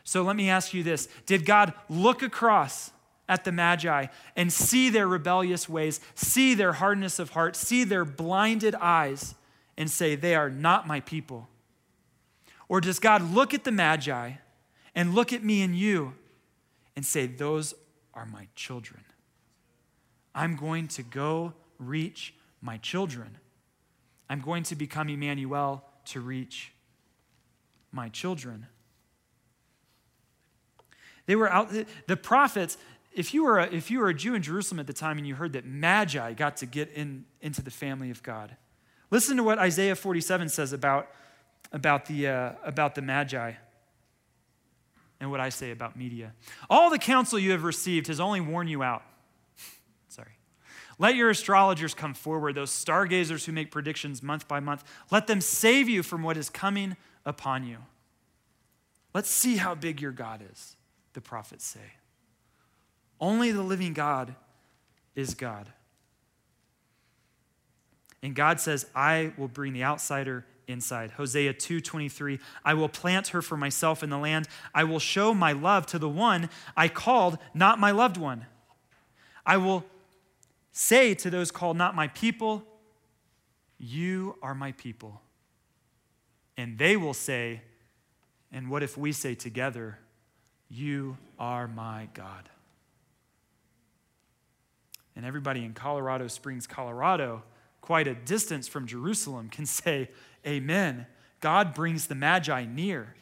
So 0.03 0.23
let 0.23 0.35
me 0.35 0.49
ask 0.49 0.73
you 0.73 0.81
this 0.81 1.07
Did 1.27 1.45
God 1.45 1.73
look 1.87 2.23
across 2.23 2.91
at 3.29 3.43
the 3.43 3.51
Magi 3.51 4.07
and 4.35 4.51
see 4.51 4.89
their 4.89 5.07
rebellious 5.07 5.69
ways, 5.69 5.99
see 6.15 6.55
their 6.55 6.73
hardness 6.73 7.19
of 7.19 7.29
heart, 7.29 7.55
see 7.55 7.83
their 7.83 8.03
blinded 8.03 8.73
eyes, 8.73 9.35
and 9.77 9.91
say, 9.91 10.15
They 10.15 10.33
are 10.33 10.49
not 10.49 10.87
my 10.87 11.01
people? 11.01 11.49
Or 12.67 12.81
does 12.81 12.97
God 12.97 13.31
look 13.31 13.53
at 13.53 13.63
the 13.63 13.71
Magi? 13.71 14.33
And 14.95 15.15
look 15.15 15.31
at 15.33 15.43
me 15.43 15.61
and 15.61 15.75
you 15.75 16.13
and 16.95 17.05
say, 17.05 17.27
Those 17.27 17.73
are 18.13 18.25
my 18.25 18.47
children. 18.55 19.03
I'm 20.33 20.55
going 20.55 20.87
to 20.89 21.03
go 21.03 21.53
reach 21.77 22.33
my 22.61 22.77
children. 22.77 23.37
I'm 24.29 24.39
going 24.39 24.63
to 24.63 24.75
become 24.75 25.09
Emmanuel 25.09 25.83
to 26.05 26.21
reach 26.21 26.71
my 27.91 28.09
children. 28.09 28.67
They 31.25 31.35
were 31.35 31.51
out, 31.51 31.71
the 32.07 32.17
prophets, 32.17 32.77
if 33.13 33.33
you 33.33 33.43
were 33.43 33.59
a, 33.59 33.65
if 33.71 33.91
you 33.91 33.99
were 33.99 34.09
a 34.09 34.13
Jew 34.13 34.35
in 34.35 34.41
Jerusalem 34.41 34.79
at 34.79 34.87
the 34.87 34.93
time 34.93 35.17
and 35.17 35.27
you 35.27 35.35
heard 35.35 35.53
that 35.53 35.65
Magi 35.65 36.33
got 36.33 36.57
to 36.57 36.65
get 36.65 36.91
in, 36.93 37.25
into 37.41 37.61
the 37.61 37.71
family 37.71 38.09
of 38.09 38.23
God, 38.23 38.55
listen 39.09 39.37
to 39.37 39.43
what 39.43 39.59
Isaiah 39.59 39.95
47 39.95 40.49
says 40.49 40.71
about, 40.71 41.09
about, 41.71 42.05
the, 42.05 42.27
uh, 42.27 42.51
about 42.63 42.95
the 42.95 43.01
Magi 43.01 43.53
and 45.21 45.29
what 45.29 45.39
I 45.39 45.49
say 45.49 45.71
about 45.71 45.95
media. 45.95 46.33
All 46.69 46.89
the 46.89 46.97
counsel 46.97 47.39
you 47.39 47.51
have 47.51 47.63
received 47.63 48.07
has 48.07 48.19
only 48.19 48.41
worn 48.41 48.67
you 48.67 48.81
out. 48.81 49.03
Sorry. 50.09 50.31
Let 50.97 51.15
your 51.15 51.29
astrologers 51.29 51.93
come 51.93 52.15
forward, 52.15 52.55
those 52.55 52.71
stargazers 52.71 53.45
who 53.45 53.51
make 53.51 53.71
predictions 53.71 54.21
month 54.21 54.47
by 54.47 54.59
month. 54.59 54.83
Let 55.11 55.27
them 55.27 55.39
save 55.39 55.87
you 55.87 56.01
from 56.01 56.23
what 56.23 56.37
is 56.37 56.49
coming 56.49 56.97
upon 57.23 57.65
you. 57.65 57.77
Let's 59.13 59.29
see 59.29 59.57
how 59.57 59.75
big 59.75 60.01
your 60.01 60.11
God 60.11 60.43
is, 60.51 60.75
the 61.13 61.21
prophets 61.21 61.65
say. 61.65 61.93
Only 63.19 63.51
the 63.51 63.61
living 63.61 63.93
God 63.93 64.35
is 65.15 65.35
God. 65.35 65.67
And 68.23 68.35
God 68.35 68.59
says, 68.59 68.87
I 68.95 69.33
will 69.37 69.47
bring 69.47 69.73
the 69.73 69.83
outsider 69.83 70.45
inside. 70.67 71.11
Hosea 71.11 71.53
2:23, 71.53 72.39
I 72.63 72.73
will 72.73 72.89
plant 72.89 73.29
her 73.29 73.41
for 73.41 73.57
myself 73.57 74.03
in 74.03 74.09
the 74.09 74.17
land. 74.17 74.47
I 74.73 74.83
will 74.83 74.99
show 74.99 75.33
my 75.33 75.51
love 75.51 75.85
to 75.87 75.99
the 75.99 76.09
one 76.09 76.49
I 76.75 76.87
called 76.87 77.37
not 77.53 77.79
my 77.79 77.91
loved 77.91 78.17
one. 78.17 78.45
I 79.45 79.57
will 79.57 79.85
say 80.71 81.13
to 81.15 81.29
those 81.29 81.51
called 81.51 81.77
not 81.77 81.95
my 81.95 82.07
people, 82.09 82.63
you 83.77 84.37
are 84.41 84.55
my 84.55 84.71
people. 84.73 85.21
And 86.57 86.77
they 86.77 86.95
will 86.95 87.13
say, 87.13 87.61
and 88.51 88.69
what 88.69 88.83
if 88.83 88.97
we 88.97 89.11
say 89.11 89.35
together, 89.35 89.97
you 90.69 91.17
are 91.39 91.67
my 91.67 92.07
God? 92.13 92.49
And 95.15 95.25
everybody 95.25 95.65
in 95.65 95.73
Colorado 95.73 96.27
Springs, 96.27 96.67
Colorado, 96.67 97.43
quite 97.81 98.07
a 98.07 98.15
distance 98.15 98.67
from 98.67 98.87
Jerusalem, 98.87 99.49
can 99.49 99.65
say, 99.65 100.09
Amen. 100.45 101.05
God 101.39 101.73
brings 101.73 102.07
the 102.07 102.15
Magi 102.15 102.65
near. 102.65 103.15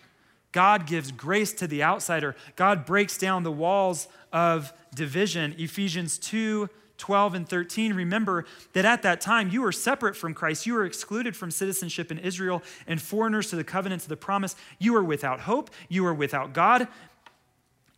God 0.51 0.87
gives 0.87 1.11
grace 1.11 1.53
to 1.53 1.67
the 1.67 1.83
outsider. 1.83 2.35
God 2.55 2.85
breaks 2.85 3.17
down 3.17 3.43
the 3.43 3.51
walls 3.51 4.07
of 4.33 4.73
division. 4.95 5.55
Ephesians 5.57 6.17
2 6.17 6.69
12 6.97 7.33
and 7.33 7.47
13. 7.47 7.93
Remember 7.93 8.45
that 8.73 8.83
at 8.83 9.03
that 9.03 9.21
time 9.21 9.49
you 9.49 9.61
were 9.61 9.71
separate 9.71 10.17
from 10.17 10.33
Christ. 10.33 10.65
You 10.65 10.73
were 10.73 10.85
excluded 10.85 11.33
from 11.33 11.49
citizenship 11.49 12.11
in 12.11 12.19
Israel 12.19 12.61
and 12.87 13.01
foreigners 13.01 13.49
to 13.51 13.55
the 13.55 13.63
covenants 13.63 14.03
of 14.03 14.09
the 14.09 14.17
promise. 14.17 14.53
You 14.79 14.91
were 14.91 15.03
without 15.03 15.39
hope. 15.41 15.69
You 15.87 16.03
were 16.03 16.13
without 16.13 16.51
God. 16.51 16.89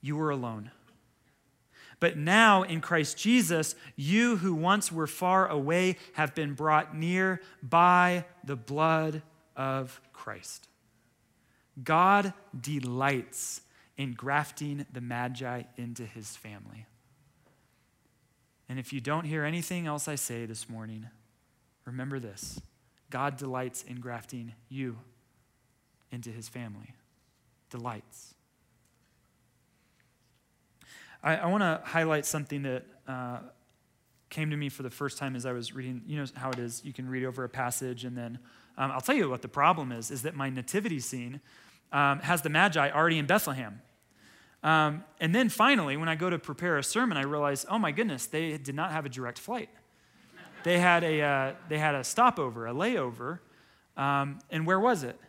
You 0.02 0.18
were 0.18 0.30
alone. 0.30 0.70
But 2.02 2.18
now 2.18 2.64
in 2.64 2.82
Christ 2.82 3.18
Jesus, 3.18 3.76
you 3.96 4.38
who 4.38 4.56
once 4.56 4.92
were 4.92 5.08
far 5.08 5.48
away 5.48 5.98
have 6.14 6.34
been 6.34 6.56
brought 6.56 6.98
near 6.98 7.40
by 7.62 8.26
the 8.44 8.56
blood 8.56 9.22
of 9.56 10.02
Christ. 10.12 10.68
God 11.82 12.34
delights 12.60 13.62
in 13.98 14.14
grafting 14.14 14.86
the 14.92 15.00
Magi 15.00 15.62
into 15.78 16.04
his 16.04 16.36
family. 16.36 16.88
And 18.68 18.80
if 18.80 18.92
you 18.92 19.00
don't 19.00 19.26
hear 19.26 19.46
anything 19.46 19.86
else 19.86 20.08
I 20.08 20.16
say 20.16 20.48
this 20.48 20.68
morning, 20.68 21.08
remember 21.86 22.18
this 22.18 22.60
God 23.12 23.38
delights 23.38 23.84
in 23.84 24.00
grafting 24.00 24.54
you 24.70 24.98
into 26.12 26.32
his 26.32 26.50
family. 26.50 26.96
Delights. 27.70 28.31
I, 31.24 31.38
I 31.38 31.46
want 31.48 31.62
to 31.62 31.82
highlight 31.84 32.26
something 32.26 32.64
that 32.64 32.86
uh, 33.08 33.40
came 34.30 34.50
to 34.50 34.58
me 34.58 34.70
for 34.70 34.84
the 34.84 34.90
first 34.90 35.18
time 35.18 35.36
as 35.36 35.46
I 35.46 35.52
was 35.52 35.74
reading. 35.74 36.02
You 36.08 36.18
know 36.18 36.26
how 36.36 36.50
it 36.50 36.60
is. 36.60 36.84
You 36.84 36.94
can 36.94 37.08
read 37.10 37.26
over 37.26 37.44
a 37.44 37.50
passage, 37.50 38.06
and 38.06 38.18
then 38.18 38.40
um, 38.78 38.92
I'll 38.92 39.02
tell 39.02 39.16
you 39.16 39.30
what 39.30 39.42
the 39.42 39.48
problem 39.48 39.92
is: 39.92 40.12
is 40.12 40.24
that 40.24 40.36
my 40.36 40.50
nativity 40.50 41.00
scene 41.00 41.42
um, 41.92 42.20
has 42.20 42.42
the 42.42 42.50
Magi 42.50 42.90
already 42.90 43.18
in 43.18 43.26
Bethlehem. 43.26 43.82
Um, 44.64 45.04
and 45.20 45.34
then 45.34 45.50
finally, 45.50 45.98
when 45.98 46.08
I 46.08 46.16
go 46.16 46.30
to 46.30 46.38
prepare 46.38 46.78
a 46.78 46.84
sermon, 46.84 47.18
I 47.18 47.24
realize, 47.24 47.66
oh 47.70 47.80
my 47.80 47.92
goodness, 47.92 48.28
they 48.28 48.58
did 48.58 48.76
not 48.76 48.92
have 48.92 49.06
a 49.06 49.10
direct 49.10 49.40
flight. 49.40 49.70
they 50.64 50.78
had 50.78 51.04
a, 51.04 51.22
uh, 51.22 51.54
they 51.68 51.80
had 51.80 51.96
a 51.96 52.04
stopover, 52.04 52.68
a 52.68 52.74
layover. 52.74 53.40
Um, 53.98 54.40
and 54.52 54.68
where 54.68 54.80
was 54.80 55.04
it? 55.04 55.20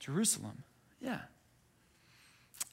Jerusalem. 0.00 0.64
Yeah. 1.00 1.20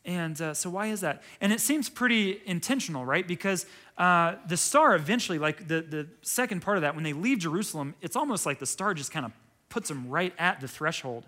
And 0.05 0.39
uh, 0.39 0.53
so, 0.53 0.69
why 0.69 0.87
is 0.87 1.01
that? 1.01 1.23
And 1.41 1.51
it 1.51 1.59
seems 1.59 1.89
pretty 1.89 2.39
intentional, 2.45 3.03
right? 3.03 3.27
Because 3.27 3.65
uh, 3.97 4.35
the 4.47 4.55
star 4.55 4.95
eventually, 4.95 5.39
like 5.39 5.67
the, 5.67 5.81
the 5.81 6.07
second 6.21 6.61
part 6.61 6.77
of 6.77 6.81
that, 6.81 6.93
when 6.93 7.03
they 7.03 7.13
leave 7.13 7.39
Jerusalem, 7.39 7.95
it's 8.01 8.15
almost 8.15 8.45
like 8.45 8.59
the 8.59 8.67
star 8.67 8.93
just 8.93 9.11
kind 9.11 9.25
of 9.25 9.31
puts 9.67 9.89
them 9.89 10.07
right 10.07 10.33
at 10.37 10.61
the 10.61 10.67
threshold 10.67 11.25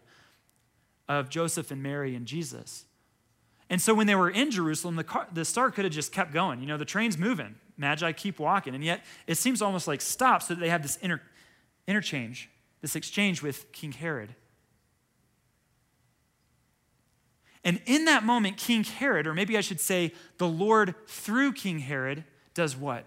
of 1.10 1.28
Joseph 1.30 1.72
and 1.72 1.82
Mary 1.82 2.16
and 2.16 2.28
Jesus. 2.28 2.86
And 3.68 3.82
so, 3.82 3.96
when 3.96 4.06
they 4.06 4.14
were 4.14 4.30
in 4.30 4.52
Jerusalem, 4.52 4.96
the, 4.96 5.04
car, 5.04 5.28
the 5.34 5.44
star 5.44 5.72
could 5.72 5.84
have 5.84 5.94
just 5.94 6.12
kept 6.12 6.32
going. 6.32 6.62
You 6.62 6.68
know, 6.68 6.78
the 6.78 6.86
train's 6.86 7.18
moving, 7.18 7.56
Magi 7.78 8.12
keep 8.12 8.38
walking. 8.38 8.76
And 8.76 8.84
yet, 8.84 9.04
it 9.26 9.36
seems 9.36 9.60
almost 9.64 9.88
like 9.88 10.02
stop 10.02 10.44
so 10.44 10.54
that 10.54 10.60
they 10.60 10.70
have 10.70 10.84
this 10.84 10.98
inter, 10.98 11.20
interchange, 11.88 12.48
this 12.82 12.96
exchange 12.96 13.42
with 13.42 13.72
King 13.72 13.92
Herod. 13.92 14.36
And 17.68 17.82
in 17.86 18.06
that 18.06 18.24
moment, 18.24 18.56
King 18.56 18.86
Herod, 18.86 19.28
or 19.28 19.34
maybe 19.34 19.58
I 19.58 19.62
should 19.62 19.82
say 19.82 20.14
the 20.38 20.48
Lord 20.48 20.96
through 21.06 21.52
King 21.52 21.80
Herod, 21.80 22.24
does 22.54 22.78
what? 22.78 23.04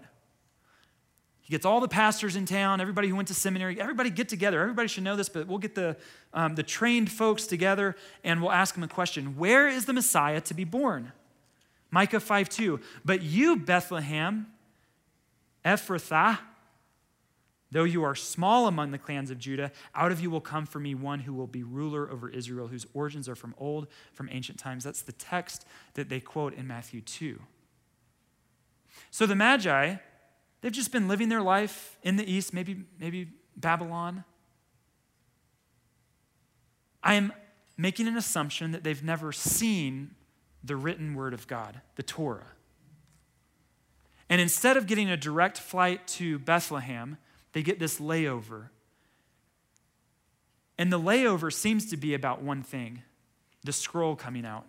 He 1.41 1.49
gets 1.49 1.65
all 1.65 1.79
the 1.79 1.87
pastors 1.87 2.35
in 2.35 2.45
town, 2.45 2.79
everybody 2.79 3.07
who 3.07 3.15
went 3.15 3.27
to 3.29 3.33
seminary, 3.33 3.81
everybody 3.81 4.11
get 4.11 4.29
together. 4.29 4.61
Everybody 4.61 4.87
should 4.87 5.03
know 5.03 5.15
this, 5.15 5.29
but 5.29 5.47
we'll 5.47 5.57
get 5.57 5.73
the, 5.73 5.97
um, 6.35 6.53
the 6.53 6.61
trained 6.61 7.11
folks 7.11 7.47
together 7.47 7.95
and 8.23 8.39
we'll 8.39 8.51
ask 8.51 8.75
them 8.75 8.83
a 8.83 8.87
question 8.87 9.35
Where 9.35 9.67
is 9.67 9.85
the 9.85 9.93
Messiah 9.93 10.41
to 10.41 10.53
be 10.53 10.63
born? 10.63 11.11
Micah 11.89 12.19
5 12.19 12.47
2. 12.47 12.79
But 13.03 13.23
you, 13.23 13.55
Bethlehem, 13.55 14.45
Ephrathah, 15.65 16.37
Though 17.71 17.85
you 17.85 18.03
are 18.03 18.15
small 18.15 18.67
among 18.67 18.91
the 18.91 18.97
clans 18.97 19.31
of 19.31 19.39
Judah, 19.39 19.71
out 19.95 20.11
of 20.11 20.19
you 20.19 20.29
will 20.29 20.41
come 20.41 20.65
for 20.65 20.79
me 20.79 20.93
one 20.93 21.19
who 21.19 21.33
will 21.33 21.47
be 21.47 21.63
ruler 21.63 22.11
over 22.11 22.29
Israel, 22.29 22.67
whose 22.67 22.85
origins 22.93 23.29
are 23.29 23.35
from 23.35 23.55
old, 23.57 23.87
from 24.11 24.27
ancient 24.29 24.59
times. 24.59 24.83
That's 24.83 25.01
the 25.01 25.13
text 25.13 25.65
that 25.93 26.09
they 26.09 26.19
quote 26.19 26.53
in 26.53 26.67
Matthew 26.67 26.99
2. 26.99 27.39
So 29.09 29.25
the 29.25 29.35
Magi, 29.35 29.95
they've 30.59 30.71
just 30.71 30.91
been 30.91 31.07
living 31.07 31.29
their 31.29 31.41
life 31.41 31.97
in 32.03 32.17
the 32.17 32.29
east, 32.29 32.53
maybe, 32.53 32.83
maybe 32.99 33.29
Babylon. 33.55 34.25
I 37.01 37.13
am 37.13 37.31
making 37.77 38.07
an 38.07 38.17
assumption 38.17 38.73
that 38.73 38.83
they've 38.83 39.03
never 39.03 39.31
seen 39.31 40.11
the 40.61 40.75
written 40.75 41.15
word 41.15 41.33
of 41.33 41.47
God, 41.47 41.79
the 41.95 42.03
Torah. 42.03 42.51
And 44.29 44.41
instead 44.41 44.77
of 44.77 44.87
getting 44.87 45.09
a 45.09 45.17
direct 45.17 45.57
flight 45.57 46.05
to 46.09 46.37
Bethlehem, 46.39 47.17
they 47.53 47.63
get 47.63 47.79
this 47.79 47.99
layover. 47.99 48.69
And 50.77 50.91
the 50.91 50.99
layover 50.99 51.53
seems 51.53 51.89
to 51.91 51.97
be 51.97 52.13
about 52.13 52.41
one 52.41 52.63
thing 52.63 53.03
the 53.63 53.71
scroll 53.71 54.15
coming 54.15 54.45
out, 54.45 54.65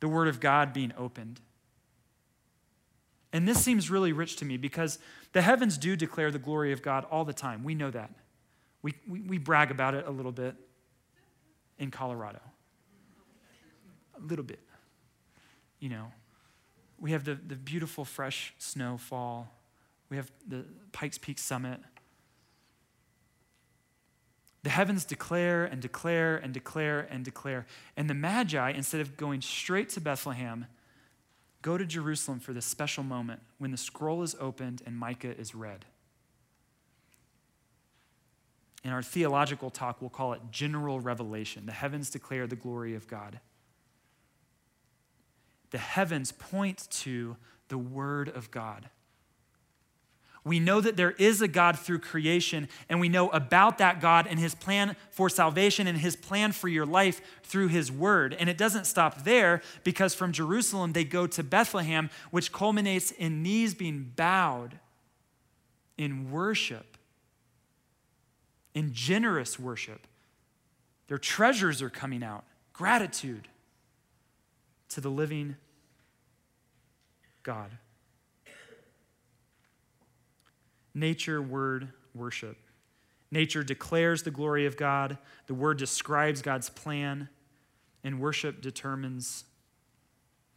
the 0.00 0.08
Word 0.08 0.26
of 0.26 0.40
God 0.40 0.72
being 0.72 0.92
opened. 0.98 1.40
And 3.32 3.46
this 3.46 3.62
seems 3.62 3.90
really 3.90 4.12
rich 4.12 4.36
to 4.36 4.44
me 4.44 4.56
because 4.56 4.98
the 5.32 5.42
heavens 5.42 5.78
do 5.78 5.94
declare 5.94 6.30
the 6.30 6.38
glory 6.38 6.72
of 6.72 6.82
God 6.82 7.06
all 7.10 7.24
the 7.24 7.32
time. 7.32 7.62
We 7.62 7.74
know 7.74 7.90
that. 7.90 8.10
We, 8.82 8.94
we, 9.08 9.20
we 9.20 9.38
brag 9.38 9.70
about 9.70 9.94
it 9.94 10.06
a 10.06 10.10
little 10.10 10.32
bit 10.32 10.56
in 11.78 11.90
Colorado. 11.90 12.40
A 14.16 14.24
little 14.24 14.44
bit. 14.44 14.60
You 15.80 15.90
know, 15.90 16.12
we 16.98 17.12
have 17.12 17.24
the, 17.24 17.34
the 17.34 17.56
beautiful 17.56 18.04
fresh 18.04 18.54
snow 18.58 18.96
fall, 18.96 19.52
we 20.08 20.16
have 20.16 20.30
the 20.48 20.64
Pikes 20.92 21.18
Peak 21.18 21.38
summit. 21.38 21.80
The 24.66 24.70
heavens 24.70 25.04
declare 25.04 25.64
and 25.64 25.80
declare 25.80 26.36
and 26.38 26.52
declare 26.52 27.06
and 27.08 27.24
declare. 27.24 27.66
And 27.96 28.10
the 28.10 28.14
Magi, 28.14 28.72
instead 28.72 29.00
of 29.00 29.16
going 29.16 29.40
straight 29.40 29.90
to 29.90 30.00
Bethlehem, 30.00 30.66
go 31.62 31.78
to 31.78 31.86
Jerusalem 31.86 32.40
for 32.40 32.52
this 32.52 32.66
special 32.66 33.04
moment 33.04 33.42
when 33.58 33.70
the 33.70 33.76
scroll 33.76 34.24
is 34.24 34.34
opened 34.40 34.82
and 34.84 34.98
Micah 34.98 35.38
is 35.38 35.54
read. 35.54 35.84
In 38.82 38.90
our 38.90 39.04
theological 39.04 39.70
talk, 39.70 40.00
we'll 40.00 40.10
call 40.10 40.32
it 40.32 40.40
general 40.50 40.98
revelation. 40.98 41.66
The 41.66 41.70
heavens 41.70 42.10
declare 42.10 42.48
the 42.48 42.56
glory 42.56 42.96
of 42.96 43.06
God. 43.06 43.38
The 45.70 45.78
heavens 45.78 46.32
point 46.32 46.88
to 46.90 47.36
the 47.68 47.78
Word 47.78 48.28
of 48.28 48.50
God. 48.50 48.90
We 50.46 50.60
know 50.60 50.80
that 50.80 50.96
there 50.96 51.10
is 51.10 51.42
a 51.42 51.48
God 51.48 51.76
through 51.76 51.98
creation, 51.98 52.68
and 52.88 53.00
we 53.00 53.08
know 53.08 53.30
about 53.30 53.78
that 53.78 54.00
God 54.00 54.28
and 54.28 54.38
his 54.38 54.54
plan 54.54 54.94
for 55.10 55.28
salvation 55.28 55.88
and 55.88 55.98
his 55.98 56.14
plan 56.14 56.52
for 56.52 56.68
your 56.68 56.86
life 56.86 57.20
through 57.42 57.66
his 57.66 57.90
word. 57.90 58.32
And 58.32 58.48
it 58.48 58.56
doesn't 58.56 58.84
stop 58.84 59.24
there 59.24 59.60
because 59.82 60.14
from 60.14 60.30
Jerusalem 60.30 60.92
they 60.92 61.02
go 61.02 61.26
to 61.26 61.42
Bethlehem, 61.42 62.10
which 62.30 62.52
culminates 62.52 63.10
in 63.10 63.42
knees 63.42 63.74
being 63.74 64.12
bowed 64.14 64.78
in 65.98 66.30
worship, 66.30 66.96
in 68.72 68.92
generous 68.92 69.58
worship. 69.58 70.06
Their 71.08 71.18
treasures 71.18 71.82
are 71.82 71.90
coming 71.90 72.22
out, 72.22 72.44
gratitude 72.72 73.48
to 74.90 75.00
the 75.00 75.10
living 75.10 75.56
God. 77.42 77.72
Nature, 80.96 81.40
word, 81.42 81.92
worship. 82.14 82.56
Nature 83.30 83.62
declares 83.62 84.22
the 84.22 84.30
glory 84.30 84.66
of 84.66 84.76
God, 84.76 85.18
the 85.46 85.54
word 85.54 85.78
describes 85.78 86.42
God's 86.42 86.70
plan, 86.70 87.28
and 88.02 88.18
worship 88.18 88.62
determines 88.62 89.44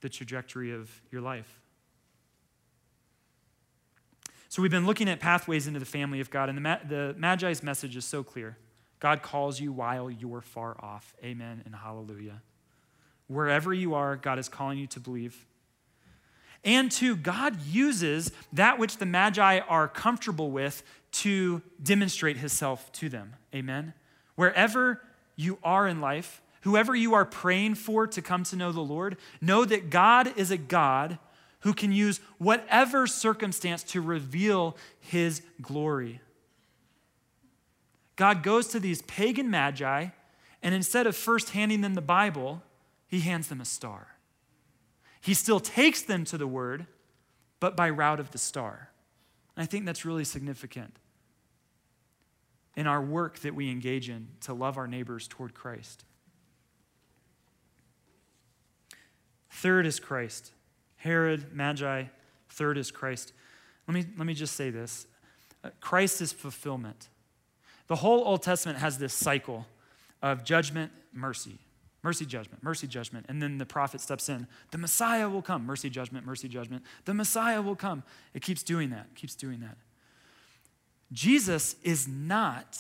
the 0.01 0.09
trajectory 0.09 0.71
of 0.71 0.89
your 1.11 1.21
life. 1.21 1.59
So, 4.47 4.61
we've 4.61 4.71
been 4.71 4.85
looking 4.85 5.09
at 5.09 5.19
pathways 5.19 5.67
into 5.67 5.79
the 5.79 5.85
family 5.85 6.21
of 6.21 6.31
God, 6.31 6.49
and 6.49 6.57
the, 6.57 6.79
the 6.87 7.15
Magi's 7.17 7.61
message 7.61 7.95
is 7.95 8.05
so 8.05 8.23
clear 8.23 8.57
God 8.99 9.21
calls 9.21 9.59
you 9.59 9.71
while 9.71 10.09
you're 10.09 10.41
far 10.41 10.75
off. 10.79 11.13
Amen 11.23 11.61
and 11.65 11.75
hallelujah. 11.75 12.41
Wherever 13.27 13.73
you 13.73 13.93
are, 13.93 14.15
God 14.15 14.39
is 14.39 14.49
calling 14.49 14.77
you 14.77 14.87
to 14.87 14.99
believe. 14.99 15.45
And 16.63 16.91
two, 16.91 17.15
God 17.15 17.61
uses 17.61 18.31
that 18.51 18.77
which 18.77 18.97
the 18.97 19.05
Magi 19.05 19.59
are 19.59 19.87
comfortable 19.87 20.51
with 20.51 20.83
to 21.11 21.61
demonstrate 21.81 22.37
himself 22.37 22.91
to 22.93 23.09
them. 23.09 23.35
Amen. 23.55 23.93
Wherever 24.35 25.01
you 25.35 25.57
are 25.63 25.87
in 25.87 26.01
life, 26.01 26.41
whoever 26.61 26.95
you 26.95 27.13
are 27.13 27.25
praying 27.25 27.75
for 27.75 28.05
to 28.07 28.21
come 28.21 28.43
to 28.43 28.55
know 28.55 28.71
the 28.71 28.81
Lord, 28.81 29.17
know 29.41 29.63
that 29.65 29.89
God 29.89 30.37
is 30.37 30.51
a 30.51 30.57
God 30.57 31.17
who 31.61 31.73
can 31.73 31.91
use 31.91 32.19
whatever 32.37 33.07
circumstance 33.07 33.83
to 33.83 34.01
reveal 34.01 34.77
his 34.99 35.41
glory. 35.61 36.21
God 38.15 38.43
goes 38.43 38.67
to 38.67 38.79
these 38.79 39.01
pagan 39.03 39.49
magi, 39.49 40.07
and 40.61 40.75
instead 40.75 41.07
of 41.07 41.15
first 41.15 41.51
handing 41.51 41.81
them 41.81 41.93
the 41.93 42.01
Bible, 42.01 42.61
he 43.07 43.21
hands 43.21 43.47
them 43.47 43.61
a 43.61 43.65
star. 43.65 44.18
He 45.21 45.33
still 45.33 45.59
takes 45.59 46.01
them 46.01 46.23
to 46.25 46.37
the 46.37 46.47
word, 46.47 46.87
but 47.59 47.75
by 47.75 47.89
route 47.89 48.19
of 48.19 48.31
the 48.31 48.37
star. 48.37 48.89
And 49.55 49.63
I 49.63 49.65
think 49.65 49.85
that's 49.85 50.05
really 50.05 50.23
significant 50.23 50.97
in 52.75 52.87
our 52.87 53.01
work 53.01 53.39
that 53.39 53.53
we 53.53 53.69
engage 53.69 54.09
in 54.09 54.27
to 54.41 54.53
love 54.53 54.77
our 54.77 54.87
neighbors 54.87 55.27
toward 55.27 55.53
Christ. 55.53 56.05
Third 59.49 59.85
is 59.85 59.99
Christ. 59.99 60.51
Herod, 60.95 61.53
Magi, 61.53 62.05
third 62.49 62.77
is 62.77 62.91
Christ. 62.91 63.33
Let 63.87 63.95
me, 63.95 64.05
let 64.17 64.25
me 64.25 64.33
just 64.33 64.55
say 64.55 64.69
this 64.69 65.07
uh, 65.63 65.71
Christ 65.81 66.21
is 66.21 66.31
fulfillment. 66.31 67.09
The 67.87 67.97
whole 67.97 68.23
Old 68.23 68.43
Testament 68.43 68.79
has 68.79 68.97
this 68.97 69.13
cycle 69.13 69.65
of 70.21 70.43
judgment, 70.43 70.91
mercy, 71.11 71.57
Mercy, 72.01 72.25
judgment, 72.25 72.63
mercy, 72.63 72.87
judgment. 72.87 73.25
And 73.27 73.41
then 73.41 73.57
the 73.57 73.65
prophet 73.65 73.99
steps 73.99 74.29
in. 74.29 74.47
The 74.71 74.77
Messiah 74.77 75.29
will 75.29 75.41
come. 75.41 75.65
Mercy, 75.65 75.89
judgment, 75.89 76.25
mercy, 76.25 76.47
judgment. 76.47 76.83
The 77.05 77.13
Messiah 77.13 77.61
will 77.61 77.75
come. 77.75 78.03
It 78.33 78.41
keeps 78.41 78.63
doing 78.63 78.89
that, 78.91 79.13
keeps 79.15 79.35
doing 79.35 79.59
that. 79.59 79.77
Jesus 81.11 81.75
is 81.83 82.07
not 82.07 82.77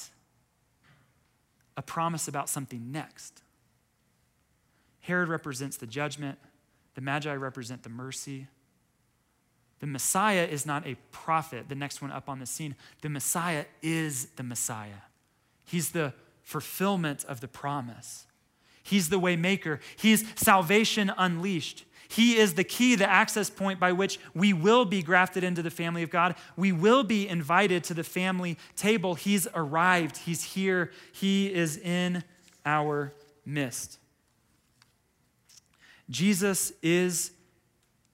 a 1.75 1.81
promise 1.81 2.27
about 2.27 2.49
something 2.49 2.91
next. 2.91 3.41
Herod 5.01 5.29
represents 5.29 5.77
the 5.77 5.87
judgment, 5.87 6.37
the 6.95 7.01
Magi 7.01 7.33
represent 7.33 7.83
the 7.83 7.89
mercy. 7.89 8.47
The 9.79 9.87
Messiah 9.87 10.45
is 10.45 10.65
not 10.65 10.85
a 10.85 10.95
prophet, 11.11 11.69
the 11.69 11.75
next 11.75 12.01
one 12.01 12.11
up 12.11 12.27
on 12.27 12.39
the 12.39 12.45
scene. 12.45 12.75
The 13.01 13.09
Messiah 13.09 13.63
is 13.81 14.25
the 14.35 14.43
Messiah. 14.43 15.03
He's 15.63 15.91
the 15.91 16.13
fulfillment 16.41 17.23
of 17.25 17.39
the 17.39 17.47
promise. 17.47 18.25
He's 18.89 19.09
the 19.09 19.19
way 19.19 19.35
maker. 19.35 19.79
He's 19.95 20.25
salvation 20.35 21.11
unleashed. 21.15 21.85
He 22.09 22.37
is 22.37 22.55
the 22.55 22.63
key, 22.63 22.95
the 22.95 23.07
access 23.07 23.51
point 23.51 23.79
by 23.79 23.91
which 23.91 24.19
we 24.33 24.51
will 24.51 24.83
be 24.83 25.03
grafted 25.03 25.43
into 25.43 25.61
the 25.61 25.69
family 25.69 26.01
of 26.01 26.09
God. 26.09 26.35
We 26.57 26.71
will 26.71 27.03
be 27.03 27.27
invited 27.27 27.83
to 27.85 27.93
the 27.93 28.03
family 28.03 28.57
table. 28.75 29.13
He's 29.13 29.47
arrived, 29.53 30.17
He's 30.17 30.43
here, 30.43 30.91
He 31.13 31.53
is 31.53 31.77
in 31.77 32.23
our 32.65 33.13
midst. 33.45 33.99
Jesus 36.09 36.73
is 36.81 37.31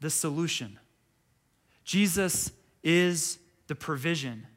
the 0.02 0.10
solution, 0.10 0.78
Jesus 1.86 2.52
is 2.84 3.40
the 3.68 3.76
provision. 3.76 4.48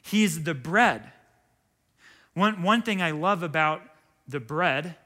He's 0.00 0.42
the 0.42 0.54
bread. 0.54 1.12
One, 2.34 2.62
one 2.62 2.82
thing 2.82 3.00
I 3.02 3.12
love 3.12 3.42
about 3.42 3.82
the 4.32 4.40
bread, 4.40 4.96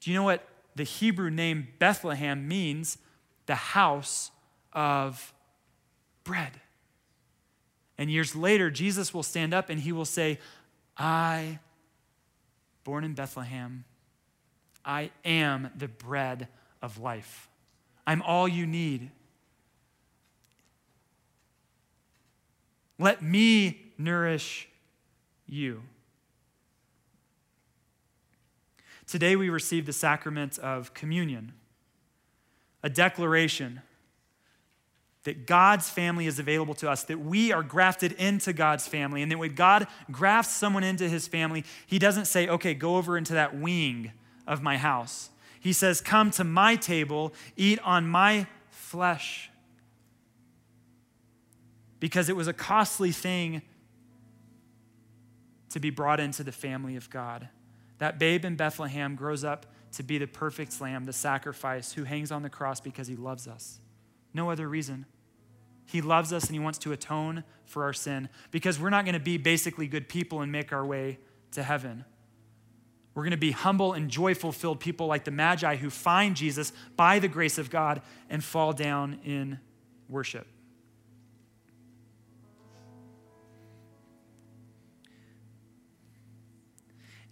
do 0.00 0.10
you 0.10 0.16
know 0.16 0.22
what 0.22 0.46
the 0.76 0.84
Hebrew 0.84 1.30
name 1.30 1.68
Bethlehem 1.78 2.46
means? 2.46 2.98
The 3.46 3.56
house 3.56 4.30
of 4.72 5.34
bread. 6.22 6.60
And 7.96 8.10
years 8.10 8.36
later, 8.36 8.70
Jesus 8.70 9.12
will 9.12 9.24
stand 9.24 9.52
up 9.52 9.70
and 9.70 9.80
he 9.80 9.90
will 9.90 10.04
say, 10.04 10.38
I, 10.96 11.58
born 12.84 13.02
in 13.02 13.14
Bethlehem, 13.14 13.84
I 14.84 15.10
am 15.24 15.70
the 15.76 15.88
bread 15.88 16.48
of 16.80 16.98
life. 16.98 17.48
I'm 18.06 18.22
all 18.22 18.46
you 18.46 18.66
need. 18.66 19.10
Let 22.98 23.22
me 23.22 23.92
nourish 23.98 24.68
you. 25.46 25.82
Today 29.08 29.36
we 29.36 29.48
receive 29.48 29.86
the 29.86 29.92
sacrament 29.92 30.58
of 30.58 30.92
communion, 30.92 31.54
a 32.82 32.90
declaration 32.90 33.80
that 35.24 35.46
God's 35.46 35.88
family 35.88 36.26
is 36.26 36.38
available 36.38 36.74
to 36.74 36.90
us, 36.90 37.04
that 37.04 37.18
we 37.18 37.50
are 37.50 37.62
grafted 37.62 38.12
into 38.12 38.52
God's 38.52 38.86
family, 38.86 39.22
and 39.22 39.32
that 39.32 39.38
when 39.38 39.54
God 39.54 39.86
grafts 40.10 40.52
someone 40.52 40.84
into 40.84 41.08
his 41.08 41.26
family, 41.26 41.64
he 41.86 41.98
doesn't 41.98 42.26
say, 42.26 42.48
okay, 42.48 42.74
go 42.74 42.96
over 42.96 43.16
into 43.16 43.32
that 43.32 43.58
wing 43.58 44.12
of 44.46 44.62
my 44.62 44.76
house. 44.76 45.30
He 45.58 45.72
says, 45.72 46.02
come 46.02 46.30
to 46.32 46.44
my 46.44 46.76
table, 46.76 47.32
eat 47.56 47.80
on 47.80 48.06
my 48.06 48.46
flesh. 48.70 49.50
Because 51.98 52.28
it 52.28 52.36
was 52.36 52.46
a 52.46 52.52
costly 52.52 53.10
thing 53.10 53.62
to 55.70 55.80
be 55.80 55.90
brought 55.90 56.20
into 56.20 56.44
the 56.44 56.52
family 56.52 56.94
of 56.94 57.10
God. 57.10 57.48
That 57.98 58.18
babe 58.18 58.44
in 58.44 58.56
Bethlehem 58.56 59.14
grows 59.14 59.44
up 59.44 59.66
to 59.92 60.02
be 60.02 60.18
the 60.18 60.26
perfect 60.26 60.80
lamb, 60.80 61.04
the 61.04 61.12
sacrifice, 61.12 61.92
who 61.92 62.04
hangs 62.04 62.30
on 62.30 62.42
the 62.42 62.50
cross 62.50 62.80
because 62.80 63.08
he 63.08 63.16
loves 63.16 63.48
us. 63.48 63.80
No 64.34 64.50
other 64.50 64.68
reason. 64.68 65.06
He 65.86 66.02
loves 66.02 66.32
us 66.32 66.44
and 66.44 66.52
he 66.52 66.58
wants 66.58 66.78
to 66.80 66.92
atone 66.92 67.44
for 67.64 67.82
our 67.84 67.94
sin 67.94 68.28
because 68.50 68.78
we're 68.78 68.90
not 68.90 69.04
going 69.04 69.14
to 69.14 69.20
be 69.20 69.38
basically 69.38 69.86
good 69.86 70.08
people 70.08 70.42
and 70.42 70.52
make 70.52 70.72
our 70.72 70.84
way 70.84 71.18
to 71.52 71.62
heaven. 71.62 72.04
We're 73.14 73.22
going 73.22 73.30
to 73.30 73.38
be 73.38 73.52
humble 73.52 73.94
and 73.94 74.10
joyful 74.10 74.52
filled 74.52 74.80
people 74.80 75.06
like 75.06 75.24
the 75.24 75.30
Magi 75.30 75.76
who 75.76 75.90
find 75.90 76.36
Jesus 76.36 76.72
by 76.94 77.18
the 77.18 77.26
grace 77.26 77.58
of 77.58 77.70
God 77.70 78.02
and 78.28 78.44
fall 78.44 78.72
down 78.72 79.18
in 79.24 79.58
worship. 80.08 80.46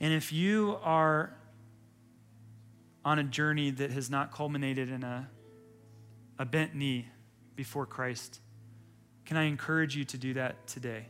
And 0.00 0.12
if 0.12 0.32
you 0.32 0.78
are 0.82 1.34
on 3.04 3.18
a 3.18 3.24
journey 3.24 3.70
that 3.70 3.90
has 3.90 4.10
not 4.10 4.32
culminated 4.32 4.90
in 4.90 5.02
a, 5.04 5.28
a 6.38 6.44
bent 6.44 6.74
knee 6.74 7.06
before 7.54 7.86
Christ, 7.86 8.40
can 9.24 9.36
I 9.36 9.44
encourage 9.44 9.96
you 9.96 10.04
to 10.04 10.18
do 10.18 10.34
that 10.34 10.66
today? 10.66 11.06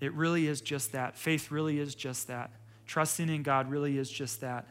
It 0.00 0.12
really 0.14 0.48
is 0.48 0.60
just 0.60 0.92
that. 0.92 1.16
Faith 1.16 1.50
really 1.50 1.78
is 1.78 1.94
just 1.94 2.26
that. 2.26 2.50
Trusting 2.86 3.28
in 3.28 3.42
God 3.42 3.70
really 3.70 3.96
is 3.96 4.10
just 4.10 4.40
that. 4.40 4.66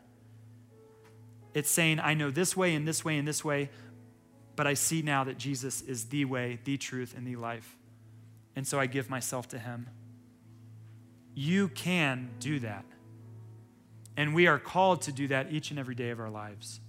It's 1.53 1.71
saying, 1.71 1.99
I 1.99 2.13
know 2.13 2.29
this 2.29 2.55
way 2.55 2.75
and 2.75 2.87
this 2.87 3.03
way 3.03 3.17
and 3.17 3.27
this 3.27 3.43
way, 3.43 3.69
but 4.55 4.67
I 4.67 4.73
see 4.73 5.01
now 5.01 5.23
that 5.23 5.37
Jesus 5.37 5.81
is 5.81 6.05
the 6.05 6.25
way, 6.25 6.59
the 6.63 6.77
truth, 6.77 7.13
and 7.15 7.25
the 7.25 7.35
life. 7.35 7.77
And 8.55 8.67
so 8.67 8.79
I 8.79 8.85
give 8.85 9.09
myself 9.09 9.47
to 9.49 9.59
Him. 9.59 9.87
You 11.33 11.69
can 11.69 12.31
do 12.39 12.59
that. 12.59 12.85
And 14.17 14.35
we 14.35 14.47
are 14.47 14.59
called 14.59 15.03
to 15.03 15.11
do 15.11 15.27
that 15.29 15.51
each 15.51 15.71
and 15.71 15.79
every 15.79 15.95
day 15.95 16.09
of 16.09 16.19
our 16.19 16.29
lives. 16.29 16.79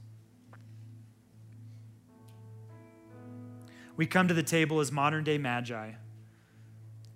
We 3.97 4.07
come 4.07 4.29
to 4.29 4.35
the 4.35 4.43
table 4.43 4.81
as 4.81 4.91
modern 4.91 5.23
day 5.23 5.39
magi. 5.39 5.93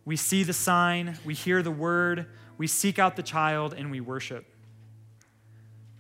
We 0.05 0.17
see 0.17 0.45
the 0.45 0.53
sign, 0.53 1.19
we 1.25 1.35
hear 1.35 1.63
the 1.63 1.71
word, 1.71 2.27
we 2.59 2.67
seek 2.67 2.99
out 2.99 3.17
the 3.17 3.23
child, 3.23 3.75
and 3.75 3.91
we 3.91 4.01
worship. 4.01 4.47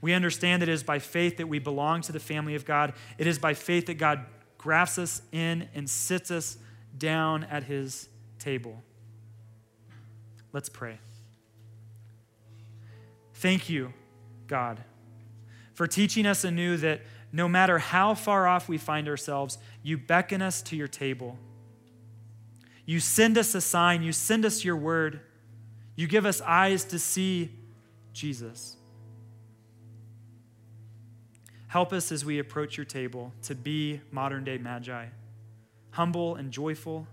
We 0.00 0.12
understand 0.12 0.62
that 0.62 0.68
it 0.68 0.72
is 0.72 0.84
by 0.84 1.00
faith 1.00 1.38
that 1.38 1.48
we 1.48 1.58
belong 1.58 2.02
to 2.02 2.12
the 2.12 2.20
family 2.20 2.54
of 2.54 2.64
God. 2.64 2.92
It 3.18 3.26
is 3.26 3.38
by 3.38 3.54
faith 3.54 3.86
that 3.86 3.94
God 3.94 4.26
grafts 4.58 4.98
us 4.98 5.22
in 5.32 5.68
and 5.74 5.90
sits 5.90 6.30
us 6.30 6.58
down 6.96 7.44
at 7.44 7.64
his 7.64 8.08
table. 8.38 8.82
Let's 10.52 10.68
pray. 10.68 11.00
Thank 13.36 13.68
you, 13.68 13.92
God, 14.46 14.82
for 15.74 15.86
teaching 15.86 16.24
us 16.24 16.42
anew 16.42 16.78
that 16.78 17.02
no 17.32 17.48
matter 17.48 17.78
how 17.78 18.14
far 18.14 18.46
off 18.46 18.66
we 18.66 18.78
find 18.78 19.08
ourselves, 19.08 19.58
you 19.82 19.98
beckon 19.98 20.40
us 20.40 20.62
to 20.62 20.76
your 20.76 20.88
table. 20.88 21.38
You 22.86 22.98
send 22.98 23.36
us 23.36 23.54
a 23.54 23.60
sign, 23.60 24.02
you 24.02 24.12
send 24.12 24.46
us 24.46 24.64
your 24.64 24.76
word, 24.76 25.20
you 25.96 26.06
give 26.06 26.24
us 26.24 26.40
eyes 26.40 26.84
to 26.86 26.98
see 26.98 27.50
Jesus. 28.14 28.76
Help 31.66 31.92
us 31.92 32.10
as 32.10 32.24
we 32.24 32.38
approach 32.38 32.78
your 32.78 32.86
table 32.86 33.34
to 33.42 33.54
be 33.54 34.00
modern 34.10 34.44
day 34.44 34.56
magi, 34.56 35.08
humble 35.90 36.36
and 36.36 36.50
joyful 36.50 37.06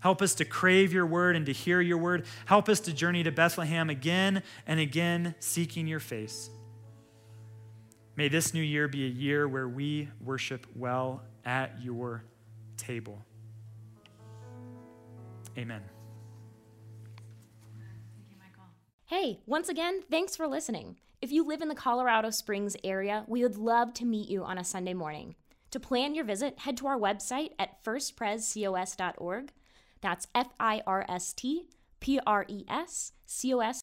Help 0.00 0.22
us 0.22 0.34
to 0.36 0.44
crave 0.44 0.92
your 0.92 1.06
word 1.06 1.36
and 1.36 1.46
to 1.46 1.52
hear 1.52 1.80
your 1.80 1.98
word. 1.98 2.26
Help 2.46 2.68
us 2.68 2.80
to 2.80 2.92
journey 2.92 3.22
to 3.22 3.30
Bethlehem 3.30 3.90
again 3.90 4.42
and 4.66 4.80
again, 4.80 5.34
seeking 5.38 5.86
your 5.86 6.00
face. 6.00 6.50
May 8.16 8.28
this 8.28 8.52
new 8.52 8.62
year 8.62 8.88
be 8.88 9.06
a 9.06 9.08
year 9.08 9.46
where 9.46 9.68
we 9.68 10.08
worship 10.22 10.66
well 10.74 11.22
at 11.44 11.82
your 11.82 12.24
table. 12.76 13.24
Amen. 15.56 15.82
Hey, 19.06 19.40
once 19.44 19.68
again, 19.68 20.02
thanks 20.08 20.36
for 20.36 20.46
listening. 20.46 20.96
If 21.20 21.32
you 21.32 21.44
live 21.44 21.60
in 21.60 21.68
the 21.68 21.74
Colorado 21.74 22.30
Springs 22.30 22.76
area, 22.84 23.24
we 23.26 23.42
would 23.42 23.56
love 23.58 23.92
to 23.94 24.04
meet 24.04 24.28
you 24.28 24.44
on 24.44 24.56
a 24.56 24.64
Sunday 24.64 24.94
morning. 24.94 25.34
To 25.72 25.80
plan 25.80 26.14
your 26.14 26.24
visit, 26.24 26.60
head 26.60 26.76
to 26.78 26.86
our 26.86 26.98
website 26.98 27.50
at 27.58 27.82
firstprescos.org 27.84 29.52
that's 30.00 30.26
F 30.34 30.48
I 30.58 30.82
R 30.86 31.04
S 31.08 31.32
T 31.32 31.68
P 32.00 32.18
R 32.26 32.44
E 32.48 32.64
S 32.68 33.12
C 33.26 33.54
O 33.54 33.60
S 33.60 33.78